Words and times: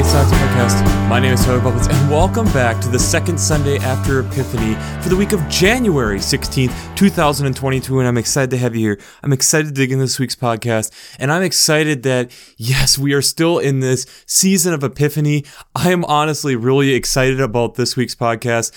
Faith 0.00 0.12
Science 0.12 0.49
Podcast. 0.60 1.08
My 1.08 1.18
name 1.18 1.32
is 1.32 1.44
Tyler 1.44 1.60
Bublitz, 1.60 1.88
and 1.90 2.10
welcome 2.10 2.44
back 2.52 2.80
to 2.82 2.88
the 2.88 2.98
second 2.98 3.38
Sunday 3.38 3.78
after 3.78 4.20
Epiphany 4.20 4.74
for 5.02 5.08
the 5.08 5.16
week 5.16 5.32
of 5.32 5.46
January 5.48 6.18
16th, 6.18 6.96
2022. 6.96 7.98
And 7.98 8.06
I'm 8.06 8.18
excited 8.18 8.50
to 8.50 8.58
have 8.58 8.76
you 8.76 8.80
here. 8.80 9.00
I'm 9.22 9.32
excited 9.32 9.68
to 9.68 9.72
dig 9.72 9.90
into 9.90 10.04
this 10.04 10.18
week's 10.18 10.36
podcast, 10.36 10.92
and 11.18 11.32
I'm 11.32 11.42
excited 11.42 12.02
that, 12.02 12.30
yes, 12.58 12.98
we 12.98 13.14
are 13.14 13.22
still 13.22 13.58
in 13.58 13.80
this 13.80 14.06
season 14.26 14.74
of 14.74 14.84
Epiphany. 14.84 15.44
I 15.74 15.90
am 15.90 16.04
honestly 16.04 16.56
really 16.56 16.92
excited 16.92 17.40
about 17.40 17.76
this 17.76 17.96
week's 17.96 18.14
podcast. 18.14 18.70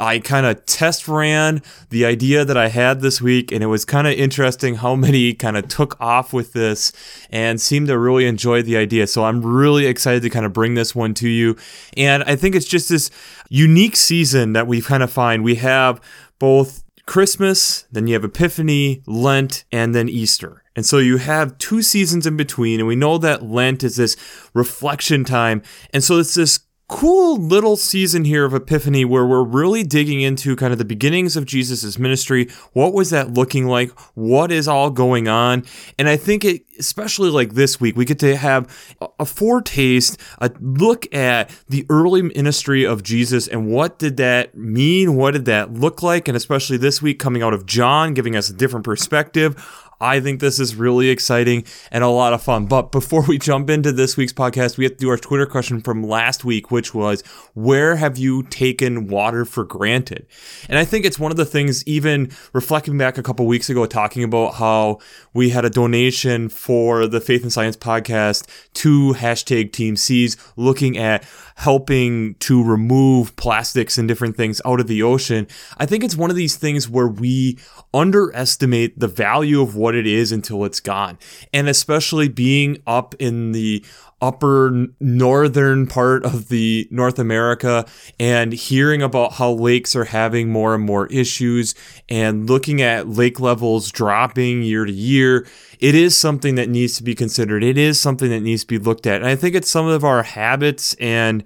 I 0.00 0.20
kind 0.20 0.46
of 0.46 0.64
test 0.64 1.06
ran 1.06 1.60
the 1.90 2.06
idea 2.06 2.46
that 2.46 2.56
I 2.56 2.68
had 2.68 3.00
this 3.00 3.20
week, 3.20 3.52
and 3.52 3.62
it 3.62 3.66
was 3.66 3.84
kind 3.84 4.06
of 4.06 4.14
interesting 4.14 4.76
how 4.76 4.94
many 4.94 5.34
kind 5.34 5.56
of 5.56 5.68
took 5.68 6.00
off 6.00 6.32
with 6.32 6.54
this 6.54 6.92
and 7.30 7.60
seemed 7.60 7.88
to 7.88 7.98
really 7.98 8.26
enjoy 8.26 8.62
the 8.62 8.76
idea. 8.78 9.06
So 9.06 9.24
I'm 9.24 9.44
really 9.44 9.86
excited 9.86 10.22
to 10.22 10.30
kind 10.30 10.46
of 10.46 10.54
bring 10.54 10.74
this 10.74 10.94
one 10.94 11.12
to 11.16 11.28
you. 11.28 11.56
And 11.96 12.22
I 12.24 12.36
think 12.36 12.54
it's 12.54 12.66
just 12.66 12.88
this 12.88 13.10
unique 13.48 13.96
season 13.96 14.52
that 14.52 14.66
we 14.66 14.80
kind 14.80 15.02
of 15.02 15.10
find. 15.10 15.42
We 15.44 15.56
have 15.56 16.00
both 16.38 16.84
Christmas, 17.06 17.86
then 17.92 18.08
you 18.08 18.14
have 18.14 18.24
Epiphany, 18.24 19.02
Lent, 19.06 19.64
and 19.70 19.94
then 19.94 20.08
Easter. 20.08 20.64
And 20.74 20.84
so 20.84 20.98
you 20.98 21.18
have 21.18 21.56
two 21.56 21.80
seasons 21.80 22.26
in 22.26 22.36
between, 22.36 22.80
and 22.80 22.86
we 22.88 22.96
know 22.96 23.16
that 23.18 23.44
Lent 23.44 23.84
is 23.84 23.96
this 23.96 24.16
reflection 24.52 25.24
time. 25.24 25.62
And 25.92 26.02
so 26.02 26.18
it's 26.18 26.34
this 26.34 26.58
cool 26.88 27.36
little 27.36 27.76
season 27.76 28.24
here 28.24 28.44
of 28.44 28.54
Epiphany 28.54 29.04
where 29.04 29.26
we're 29.26 29.42
really 29.42 29.82
digging 29.82 30.20
into 30.20 30.54
kind 30.54 30.72
of 30.72 30.78
the 30.78 30.84
beginnings 30.84 31.36
of 31.36 31.44
Jesus' 31.44 31.98
ministry. 31.98 32.48
What 32.74 32.92
was 32.92 33.10
that 33.10 33.34
looking 33.34 33.66
like? 33.66 33.90
What 34.14 34.52
is 34.52 34.68
all 34.68 34.90
going 34.90 35.26
on? 35.26 35.64
And 35.98 36.08
I 36.08 36.16
think 36.16 36.44
it, 36.44 36.64
especially 36.78 37.30
like 37.30 37.54
this 37.54 37.80
week, 37.80 37.96
we 37.96 38.04
get 38.04 38.20
to 38.20 38.36
have 38.36 38.68
a 39.18 39.24
foretaste, 39.24 40.20
a 40.38 40.52
look 40.60 41.12
at 41.12 41.50
the 41.68 41.84
early 41.90 42.22
ministry 42.22 42.86
of 42.86 43.02
Jesus 43.02 43.48
and 43.48 43.68
what 43.68 43.98
did 43.98 44.16
that 44.18 44.56
mean? 44.56 45.16
What 45.16 45.32
did 45.32 45.46
that 45.46 45.74
look 45.74 46.02
like? 46.02 46.28
And 46.28 46.36
especially 46.36 46.76
this 46.76 47.02
week 47.02 47.18
coming 47.18 47.42
out 47.42 47.52
of 47.52 47.66
John, 47.66 48.14
giving 48.14 48.36
us 48.36 48.48
a 48.48 48.52
different 48.52 48.84
perspective 48.84 49.56
I 50.00 50.20
think 50.20 50.40
this 50.40 50.60
is 50.60 50.76
really 50.76 51.08
exciting 51.08 51.64
and 51.90 52.04
a 52.04 52.08
lot 52.08 52.32
of 52.32 52.42
fun. 52.42 52.66
But 52.66 52.92
before 52.92 53.22
we 53.22 53.38
jump 53.38 53.70
into 53.70 53.92
this 53.92 54.16
week's 54.16 54.32
podcast, 54.32 54.76
we 54.76 54.84
have 54.84 54.92
to 54.92 54.98
do 54.98 55.08
our 55.08 55.16
Twitter 55.16 55.46
question 55.46 55.80
from 55.80 56.02
last 56.02 56.44
week, 56.44 56.70
which 56.70 56.94
was 56.94 57.22
where 57.54 57.96
have 57.96 58.18
you 58.18 58.42
taken 58.44 59.06
water 59.08 59.44
for 59.44 59.64
granted? 59.64 60.26
And 60.68 60.78
I 60.78 60.84
think 60.84 61.04
it's 61.04 61.18
one 61.18 61.30
of 61.30 61.36
the 61.36 61.46
things, 61.46 61.86
even 61.86 62.30
reflecting 62.52 62.98
back 62.98 63.18
a 63.18 63.22
couple 63.22 63.46
weeks 63.46 63.70
ago, 63.70 63.86
talking 63.86 64.22
about 64.22 64.54
how 64.54 64.98
we 65.32 65.50
had 65.50 65.64
a 65.64 65.70
donation 65.70 66.48
for 66.48 67.06
the 67.06 67.20
Faith 67.20 67.42
and 67.42 67.52
Science 67.52 67.76
podcast 67.76 68.46
to 68.74 69.14
hashtag 69.14 69.72
Team 69.72 69.96
Seas, 69.96 70.36
looking 70.56 70.98
at 70.98 71.24
helping 71.56 72.34
to 72.34 72.62
remove 72.62 73.34
plastics 73.36 73.96
and 73.96 74.06
different 74.06 74.36
things 74.36 74.60
out 74.66 74.78
of 74.78 74.86
the 74.86 75.02
ocean. 75.02 75.46
I 75.78 75.86
think 75.86 76.04
it's 76.04 76.14
one 76.14 76.28
of 76.28 76.36
these 76.36 76.56
things 76.56 76.86
where 76.88 77.08
we 77.08 77.58
underestimate 77.94 78.98
the 78.98 79.08
value 79.08 79.62
of 79.62 79.74
what 79.74 79.94
it 79.94 80.06
is 80.06 80.32
until 80.32 80.66
it's 80.66 80.80
gone. 80.80 81.18
And 81.54 81.66
especially 81.66 82.28
being 82.28 82.82
up 82.86 83.14
in 83.18 83.52
the 83.52 83.82
upper 84.26 84.88
northern 84.98 85.86
part 85.86 86.24
of 86.24 86.48
the 86.48 86.88
North 86.90 87.18
America 87.18 87.86
and 88.18 88.52
hearing 88.52 89.02
about 89.02 89.34
how 89.34 89.52
lakes 89.52 89.94
are 89.94 90.04
having 90.04 90.50
more 90.50 90.74
and 90.74 90.84
more 90.84 91.06
issues 91.06 91.74
and 92.08 92.48
looking 92.48 92.82
at 92.82 93.08
lake 93.08 93.38
levels 93.38 93.92
dropping 93.92 94.62
year 94.62 94.84
to 94.84 94.92
year, 94.92 95.46
it 95.78 95.94
is 95.94 96.16
something 96.16 96.56
that 96.56 96.68
needs 96.68 96.96
to 96.96 97.04
be 97.04 97.14
considered. 97.14 97.62
It 97.62 97.78
is 97.78 98.00
something 98.00 98.30
that 98.30 98.40
needs 98.40 98.62
to 98.62 98.66
be 98.66 98.78
looked 98.78 99.06
at. 99.06 99.22
And 99.22 99.30
I 99.30 99.36
think 99.36 99.54
it's 99.54 99.70
some 99.70 99.86
of 99.86 100.04
our 100.04 100.24
habits 100.24 100.94
and 100.94 101.44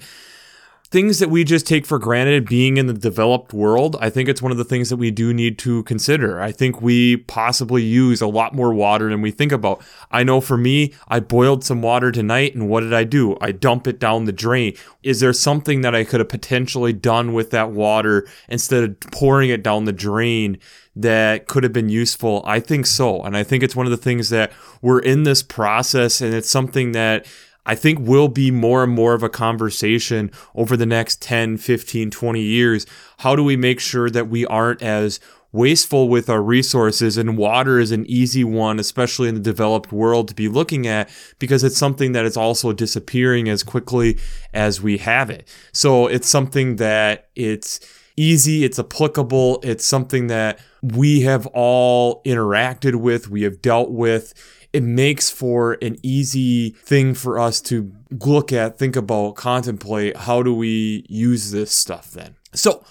things 0.90 1.20
that 1.20 1.30
we 1.30 1.44
just 1.44 1.68
take 1.68 1.86
for 1.86 2.00
granted 2.00 2.48
being 2.48 2.76
in 2.76 2.86
the 2.86 2.92
developed 2.92 3.52
world, 3.52 3.96
I 4.00 4.10
think 4.10 4.28
it's 4.28 4.42
one 4.42 4.50
of 4.50 4.58
the 4.58 4.64
things 4.64 4.88
that 4.88 4.96
we 4.96 5.12
do 5.12 5.32
need 5.32 5.56
to 5.60 5.84
consider. 5.84 6.40
I 6.40 6.50
think 6.50 6.82
we 6.82 7.18
possibly 7.18 7.82
use 7.82 8.20
a 8.20 8.26
lot 8.26 8.54
more 8.54 8.74
water 8.74 9.08
than 9.08 9.22
we 9.22 9.30
think 9.30 9.52
about. 9.52 9.82
I 10.10 10.24
know 10.24 10.40
for 10.40 10.56
me, 10.56 10.92
I 11.06 11.20
boiled 11.20 11.62
some 11.62 11.80
water 11.80 12.10
tonight, 12.10 12.54
and 12.54 12.68
what 12.68 12.80
did 12.80 12.92
I 12.92 13.04
do? 13.04 13.36
I 13.40 13.52
dump 13.52 13.86
it 13.86 14.00
down 14.00 14.24
the 14.24 14.32
drain. 14.32 14.74
Is 15.04 15.20
there 15.20 15.32
something 15.32 15.82
that 15.82 15.94
I 15.94 16.02
could 16.02 16.18
have 16.18 16.28
potentially 16.28 16.92
done 16.92 17.34
with 17.34 17.50
that 17.50 17.70
water 17.70 18.26
instead 18.48 18.82
of 18.82 18.98
pouring 19.12 19.50
it 19.50 19.62
down 19.62 19.84
the 19.84 19.92
drain? 19.92 20.58
that 20.96 21.46
could 21.46 21.62
have 21.62 21.72
been 21.72 21.88
useful? 21.88 22.42
I 22.44 22.58
think 22.58 22.84
so. 22.84 23.22
And 23.22 23.36
I 23.36 23.44
think 23.44 23.62
it's 23.62 23.76
one 23.76 23.86
of 23.86 23.90
the 23.90 23.96
things 23.96 24.28
that 24.30 24.52
we're 24.82 24.98
in 24.98 25.22
this 25.22 25.40
process, 25.40 26.20
and 26.20 26.34
it's 26.34 26.50
something 26.50 26.92
that 26.92 27.26
I 27.66 27.74
think 27.74 27.98
will 28.00 28.28
be 28.28 28.50
more 28.50 28.82
and 28.82 28.92
more 28.92 29.14
of 29.14 29.22
a 29.22 29.28
conversation 29.28 30.30
over 30.54 30.76
the 30.76 30.86
next 30.86 31.20
10, 31.22 31.58
15, 31.58 32.10
20 32.10 32.40
years. 32.40 32.86
How 33.18 33.36
do 33.36 33.44
we 33.44 33.56
make 33.56 33.80
sure 33.80 34.10
that 34.10 34.28
we 34.28 34.46
aren't 34.46 34.82
as 34.82 35.20
wasteful 35.52 36.08
with 36.08 36.30
our 36.30 36.42
resources 36.42 37.16
and 37.16 37.36
water 37.36 37.80
is 37.80 37.90
an 37.90 38.06
easy 38.06 38.44
one 38.44 38.78
especially 38.78 39.28
in 39.28 39.34
the 39.34 39.40
developed 39.40 39.90
world 39.90 40.28
to 40.28 40.34
be 40.34 40.48
looking 40.48 40.86
at 40.86 41.10
because 41.40 41.64
it's 41.64 41.76
something 41.76 42.12
that 42.12 42.24
is 42.24 42.36
also 42.36 42.72
disappearing 42.72 43.48
as 43.48 43.64
quickly 43.64 44.16
as 44.54 44.80
we 44.80 44.98
have 44.98 45.28
it 45.28 45.48
so 45.72 46.06
it's 46.06 46.28
something 46.28 46.76
that 46.76 47.28
it's 47.34 47.80
easy 48.16 48.64
it's 48.64 48.78
applicable 48.78 49.58
it's 49.64 49.84
something 49.84 50.28
that 50.28 50.58
we 50.82 51.22
have 51.22 51.46
all 51.48 52.22
interacted 52.22 52.94
with 52.94 53.28
we 53.28 53.42
have 53.42 53.60
dealt 53.60 53.90
with 53.90 54.32
it 54.72 54.82
makes 54.82 55.30
for 55.30 55.72
an 55.82 55.96
easy 56.02 56.70
thing 56.70 57.14
for 57.14 57.38
us 57.38 57.60
to 57.62 57.92
look 58.10 58.52
at, 58.52 58.78
think 58.78 58.96
about, 58.96 59.34
contemplate 59.36 60.16
how 60.16 60.42
do 60.42 60.54
we 60.54 61.04
use 61.08 61.50
this 61.50 61.72
stuff 61.72 62.10
then. 62.12 62.36
So, 62.54 62.84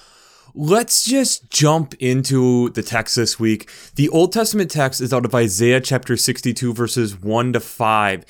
Let's 0.56 1.04
just 1.04 1.52
jump 1.52 1.94
into 2.00 2.70
the 2.72 2.82
text 2.82 3.16
this 3.16 3.40
week. 3.40 3.70
The 3.96 4.10
Old 4.10 4.34
Testament 4.34 4.72
text 4.72 5.00
is 5.00 5.14
out 5.14 5.24
of 5.24 5.36
Isaiah 5.36 5.80
chapter 5.80 6.18
62, 6.18 6.74
verses 6.74 7.22
1 7.22 7.54
to 7.54 7.60
5. 7.60 8.26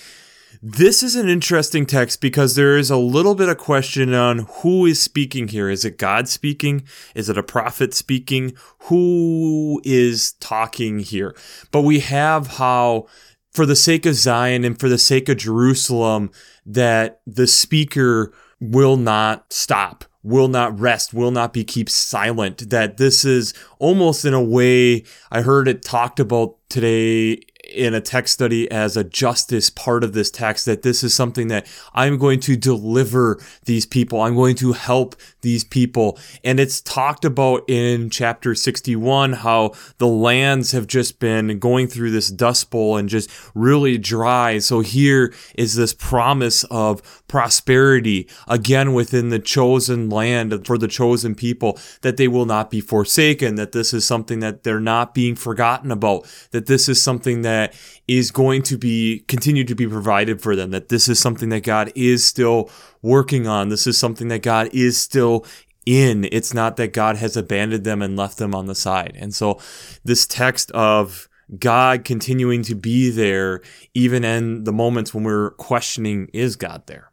This 0.62 1.04
is 1.04 1.16
an 1.16 1.30
interesting 1.30 1.86
text 1.86 2.20
because 2.20 2.56
there 2.56 2.78
is 2.78 2.90
a 2.90 2.98
little 2.98 3.36
bit 3.36 3.48
of 3.48 3.58
question 3.58 4.14
on 4.14 4.40
who 4.62 4.86
is 4.86 5.02
speaking 5.02 5.48
here. 5.48 5.70
Is 5.70 5.86
it 5.86 5.98
God 5.98 6.28
speaking? 6.28 6.84
Is 7.16 7.30
it 7.30 7.38
a 7.38 7.44
prophet 7.44 7.94
speaking? 7.94 8.54
Who 8.80 9.82
is 9.86 10.34
talking 10.34 11.00
here? 11.00 11.34
But 11.72 11.84
we 11.84 12.00
have 12.02 12.48
how 12.48 13.08
for 13.52 13.66
the 13.66 13.76
sake 13.76 14.06
of 14.06 14.16
Zion 14.16 14.64
and 14.64 14.80
for 14.80 14.90
the 14.90 14.98
sake 14.98 15.30
of 15.30 15.38
Jerusalem, 15.38 16.32
that 16.66 17.22
the 17.26 17.48
speaker 17.48 18.34
will 18.60 18.98
not 18.98 19.52
stop, 19.52 20.06
will 20.24 20.48
not 20.48 20.80
rest, 20.80 21.14
will 21.14 21.32
not 21.32 21.54
be 21.54 21.64
keep 21.64 21.90
silent. 21.90 22.70
That 22.70 22.98
this 22.98 23.26
is 23.26 23.54
almost 23.80 24.26
in 24.26 24.34
a 24.34 24.44
way, 24.44 25.04
I 25.32 25.42
heard 25.42 25.68
it 25.68 25.84
talked 25.84 26.20
about 26.20 26.56
today 26.70 27.42
in 27.74 27.94
a 27.94 28.02
text 28.02 28.34
study 28.34 28.70
as 28.72 28.98
a 28.98 29.04
justice 29.04 29.70
part 29.70 30.04
of 30.04 30.14
this 30.14 30.32
text 30.32 30.66
that 30.66 30.82
this 30.82 31.04
is 31.04 31.14
something 31.14 31.48
that 31.50 31.68
I'm 31.94 32.18
going 32.18 32.40
to 32.42 32.56
deliver 32.56 33.40
these 33.66 33.86
people. 33.86 34.22
I'm 34.22 34.36
going 34.36 34.56
to 34.58 34.74
help 34.74 35.16
these 35.42 35.64
people. 35.64 36.18
And 36.44 36.60
it's 36.60 36.82
talked 36.82 37.26
about 37.26 37.70
in 37.70 38.10
chapter 38.10 38.56
61 38.56 39.34
how 39.34 39.72
the 39.98 40.08
lands 40.08 40.72
have 40.72 40.88
just 40.88 41.20
been 41.20 41.60
going 41.60 41.88
through 41.88 42.12
this 42.12 42.30
dust 42.30 42.70
bowl 42.70 42.98
and 42.98 43.10
just 43.10 43.30
really 43.54 43.98
dry. 43.98 44.60
So 44.60 44.82
here 44.82 45.34
is 45.56 45.76
this 45.76 45.94
promise 45.94 46.64
of 46.66 47.24
prosperity 47.28 48.28
again 48.48 48.94
within 48.94 49.30
the 49.30 49.40
chosen 49.40 50.10
land 50.10 50.66
for 50.66 50.78
the 50.78 50.88
chosen 50.88 51.36
people 51.36 51.80
that 52.02 52.18
they 52.18 52.28
will 52.28 52.46
not 52.46 52.72
be 52.72 52.82
forsaken, 52.82 53.56
that 53.56 53.72
this 53.72 53.94
is 53.94 54.06
something 54.06 54.40
that 54.40 54.64
they're 54.64 54.80
not 54.80 55.14
being 55.14 55.36
forgotten 55.36 55.92
about, 55.92 56.26
that 56.52 56.66
this 56.66 56.90
is 56.90 57.02
something 57.02 57.42
that 57.44 57.59
that 57.60 57.74
is 58.08 58.32
going 58.32 58.64
to 58.64 58.78
be 58.78 59.24
continue 59.28 59.64
to 59.64 59.76
be 59.76 59.88
provided 59.88 60.42
for 60.42 60.56
them 60.56 60.72
that 60.72 60.90
this 60.90 61.08
is 61.10 61.20
something 61.20 61.50
that 61.50 61.64
God 61.64 61.92
is 61.96 62.26
still 62.26 62.70
working 63.02 63.48
on. 63.48 63.70
This 63.70 63.88
is 63.88 63.98
something 63.98 64.30
that 64.30 64.42
God 64.42 64.70
is 64.74 64.98
still 64.98 65.46
in. 65.86 66.28
It's 66.32 66.54
not 66.54 66.78
that 66.78 66.94
God 66.94 67.18
has 67.18 67.36
abandoned 67.36 67.84
them 67.84 68.02
and 68.02 68.16
left 68.16 68.38
them 68.38 68.56
on 68.56 68.68
the 68.68 68.76
side. 68.76 69.16
And 69.20 69.34
so 69.34 69.60
this 70.04 70.26
text 70.26 70.72
of 70.72 71.28
God 71.58 72.06
continuing 72.06 72.62
to 72.64 72.76
be 72.76 73.10
there 73.10 73.62
even 73.94 74.24
in 74.24 74.66
the 74.66 74.74
moments 74.74 75.14
when 75.14 75.24
we're 75.24 75.52
questioning 75.52 76.30
is 76.34 76.56
God 76.56 76.84
there? 76.86 77.12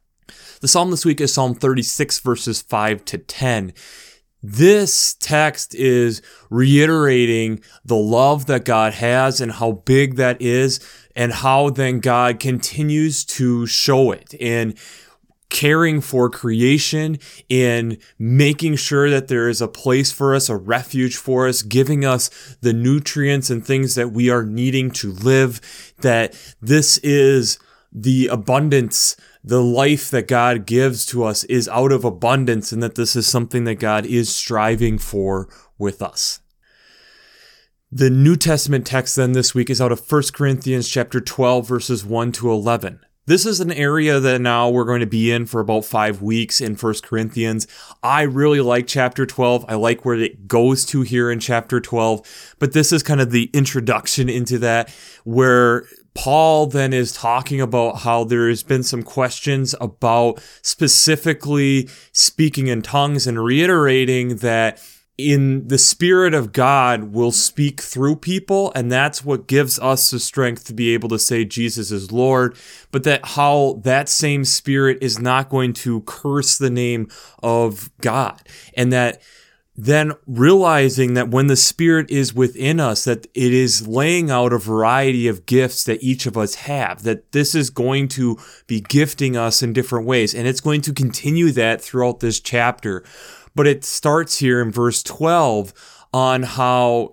The 0.60 0.68
psalm 0.68 0.90
this 0.90 1.04
week 1.04 1.20
is 1.20 1.32
Psalm 1.32 1.54
36 1.54 2.20
verses 2.20 2.62
5 2.62 3.04
to 3.06 3.18
10 3.18 3.72
this 4.48 5.14
text 5.14 5.74
is 5.74 6.22
reiterating 6.50 7.60
the 7.84 7.96
love 7.96 8.46
that 8.46 8.64
God 8.64 8.94
has 8.94 9.40
and 9.40 9.50
how 9.50 9.72
big 9.72 10.16
that 10.16 10.40
is, 10.40 10.78
and 11.16 11.32
how 11.32 11.70
then 11.70 11.98
God 11.98 12.38
continues 12.38 13.24
to 13.24 13.66
show 13.66 14.12
it 14.12 14.34
in 14.34 14.74
caring 15.48 16.00
for 16.00 16.28
creation, 16.30 17.18
in 17.48 17.98
making 18.18 18.76
sure 18.76 19.10
that 19.10 19.28
there 19.28 19.48
is 19.48 19.60
a 19.60 19.68
place 19.68 20.12
for 20.12 20.34
us, 20.34 20.48
a 20.48 20.56
refuge 20.56 21.16
for 21.16 21.48
us, 21.48 21.62
giving 21.62 22.04
us 22.04 22.56
the 22.60 22.72
nutrients 22.72 23.50
and 23.50 23.64
things 23.64 23.94
that 23.94 24.12
we 24.12 24.30
are 24.30 24.44
needing 24.44 24.90
to 24.90 25.12
live, 25.12 25.60
that 26.02 26.34
this 26.60 26.98
is 26.98 27.58
the 27.92 28.26
abundance, 28.28 29.16
the 29.46 29.62
life 29.62 30.10
that 30.10 30.26
God 30.26 30.66
gives 30.66 31.06
to 31.06 31.22
us 31.22 31.44
is 31.44 31.68
out 31.68 31.92
of 31.92 32.04
abundance, 32.04 32.72
and 32.72 32.82
that 32.82 32.96
this 32.96 33.14
is 33.14 33.28
something 33.28 33.62
that 33.64 33.76
God 33.76 34.04
is 34.04 34.34
striving 34.34 34.98
for 34.98 35.48
with 35.78 36.02
us. 36.02 36.40
The 37.92 38.10
New 38.10 38.34
Testament 38.34 38.84
text 38.84 39.14
then 39.14 39.32
this 39.32 39.54
week 39.54 39.70
is 39.70 39.80
out 39.80 39.92
of 39.92 40.10
1 40.10 40.22
Corinthians 40.34 40.88
chapter 40.88 41.20
12 41.20 41.68
verses 41.68 42.04
1 42.04 42.32
to 42.32 42.50
11. 42.50 42.98
This 43.26 43.46
is 43.46 43.60
an 43.60 43.72
area 43.72 44.18
that 44.18 44.40
now 44.40 44.68
we're 44.68 44.84
going 44.84 45.00
to 45.00 45.06
be 45.06 45.30
in 45.30 45.46
for 45.46 45.60
about 45.60 45.84
five 45.84 46.22
weeks 46.22 46.60
in 46.60 46.74
First 46.74 47.04
Corinthians. 47.04 47.68
I 48.02 48.22
really 48.22 48.60
like 48.60 48.88
chapter 48.88 49.26
12. 49.26 49.64
I 49.68 49.74
like 49.76 50.04
where 50.04 50.16
it 50.16 50.48
goes 50.48 50.84
to 50.86 51.02
here 51.02 51.30
in 51.30 51.38
chapter 51.38 51.80
12, 51.80 52.56
but 52.58 52.72
this 52.72 52.92
is 52.92 53.04
kind 53.04 53.20
of 53.20 53.30
the 53.30 53.50
introduction 53.52 54.28
into 54.28 54.58
that 54.58 54.92
where 55.24 55.86
Paul 56.16 56.66
then 56.66 56.92
is 56.92 57.12
talking 57.12 57.60
about 57.60 57.98
how 57.98 58.24
there 58.24 58.48
has 58.48 58.62
been 58.62 58.82
some 58.82 59.02
questions 59.02 59.74
about 59.80 60.40
specifically 60.62 61.88
speaking 62.12 62.68
in 62.68 62.82
tongues 62.82 63.26
and 63.26 63.42
reiterating 63.42 64.36
that 64.36 64.82
in 65.18 65.66
the 65.68 65.78
spirit 65.78 66.34
of 66.34 66.52
God 66.52 67.12
will 67.14 67.32
speak 67.32 67.80
through 67.80 68.16
people 68.16 68.70
and 68.74 68.92
that's 68.92 69.24
what 69.24 69.46
gives 69.46 69.78
us 69.78 70.10
the 70.10 70.20
strength 70.20 70.64
to 70.66 70.74
be 70.74 70.92
able 70.92 71.08
to 71.08 71.18
say 71.18 71.44
Jesus 71.44 71.90
is 71.90 72.12
Lord 72.12 72.54
but 72.90 73.04
that 73.04 73.24
how 73.24 73.80
that 73.84 74.10
same 74.10 74.44
spirit 74.44 74.98
is 75.00 75.18
not 75.18 75.48
going 75.48 75.72
to 75.74 76.02
curse 76.02 76.58
the 76.58 76.70
name 76.70 77.08
of 77.42 77.90
God 78.02 78.42
and 78.74 78.92
that 78.92 79.22
then 79.76 80.12
realizing 80.26 81.14
that 81.14 81.28
when 81.28 81.48
the 81.48 81.56
spirit 81.56 82.10
is 82.10 82.32
within 82.32 82.80
us 82.80 83.04
that 83.04 83.26
it 83.34 83.52
is 83.52 83.86
laying 83.86 84.30
out 84.30 84.52
a 84.52 84.58
variety 84.58 85.28
of 85.28 85.44
gifts 85.44 85.84
that 85.84 86.02
each 86.02 86.24
of 86.24 86.36
us 86.36 86.54
have 86.54 87.02
that 87.02 87.30
this 87.32 87.54
is 87.54 87.68
going 87.68 88.08
to 88.08 88.38
be 88.66 88.80
gifting 88.80 89.36
us 89.36 89.62
in 89.62 89.74
different 89.74 90.06
ways. 90.06 90.34
And 90.34 90.48
it's 90.48 90.60
going 90.62 90.80
to 90.82 90.94
continue 90.94 91.50
that 91.52 91.82
throughout 91.82 92.20
this 92.20 92.40
chapter. 92.40 93.04
But 93.54 93.66
it 93.66 93.84
starts 93.84 94.38
here 94.38 94.62
in 94.62 94.72
verse 94.72 95.02
12 95.02 95.74
on 96.12 96.42
how 96.42 97.10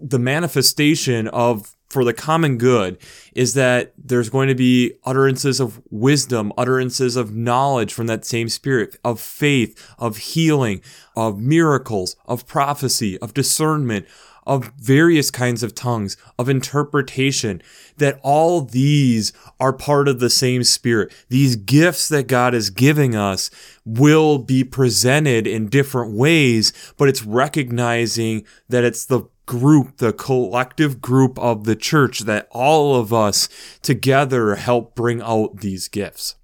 the 0.00 0.18
manifestation 0.18 1.28
of 1.28 1.76
for 1.90 2.04
the 2.04 2.14
common 2.14 2.56
good 2.56 2.96
is 3.34 3.54
that 3.54 3.92
there's 3.98 4.30
going 4.30 4.48
to 4.48 4.54
be 4.54 4.94
utterances 5.04 5.60
of 5.60 5.82
wisdom, 5.90 6.52
utterances 6.56 7.16
of 7.16 7.34
knowledge 7.34 7.92
from 7.92 8.06
that 8.06 8.24
same 8.24 8.48
spirit, 8.48 8.96
of 9.04 9.20
faith, 9.20 9.92
of 9.98 10.16
healing, 10.16 10.80
of 11.16 11.40
miracles, 11.40 12.16
of 12.26 12.46
prophecy, 12.46 13.18
of 13.18 13.34
discernment, 13.34 14.06
of 14.46 14.72
various 14.78 15.30
kinds 15.30 15.62
of 15.62 15.74
tongues, 15.74 16.16
of 16.38 16.48
interpretation, 16.48 17.60
that 17.98 18.18
all 18.22 18.62
these 18.62 19.32
are 19.58 19.72
part 19.72 20.08
of 20.08 20.18
the 20.18 20.30
same 20.30 20.64
spirit. 20.64 21.12
These 21.28 21.56
gifts 21.56 22.08
that 22.08 22.26
God 22.26 22.54
is 22.54 22.70
giving 22.70 23.14
us 23.14 23.50
will 23.84 24.38
be 24.38 24.64
presented 24.64 25.46
in 25.46 25.68
different 25.68 26.14
ways, 26.14 26.72
but 26.96 27.08
it's 27.08 27.24
recognizing 27.24 28.44
that 28.68 28.84
it's 28.84 29.04
the 29.04 29.24
group, 29.50 29.96
the 29.96 30.12
collective 30.12 31.00
group 31.00 31.36
of 31.40 31.64
the 31.64 31.74
church 31.74 32.20
that 32.20 32.46
all 32.52 32.94
of 32.94 33.12
us 33.12 33.48
together 33.82 34.54
help 34.54 34.94
bring 34.94 35.20
out 35.20 35.56
these 35.56 35.88
gifts. 35.88 36.36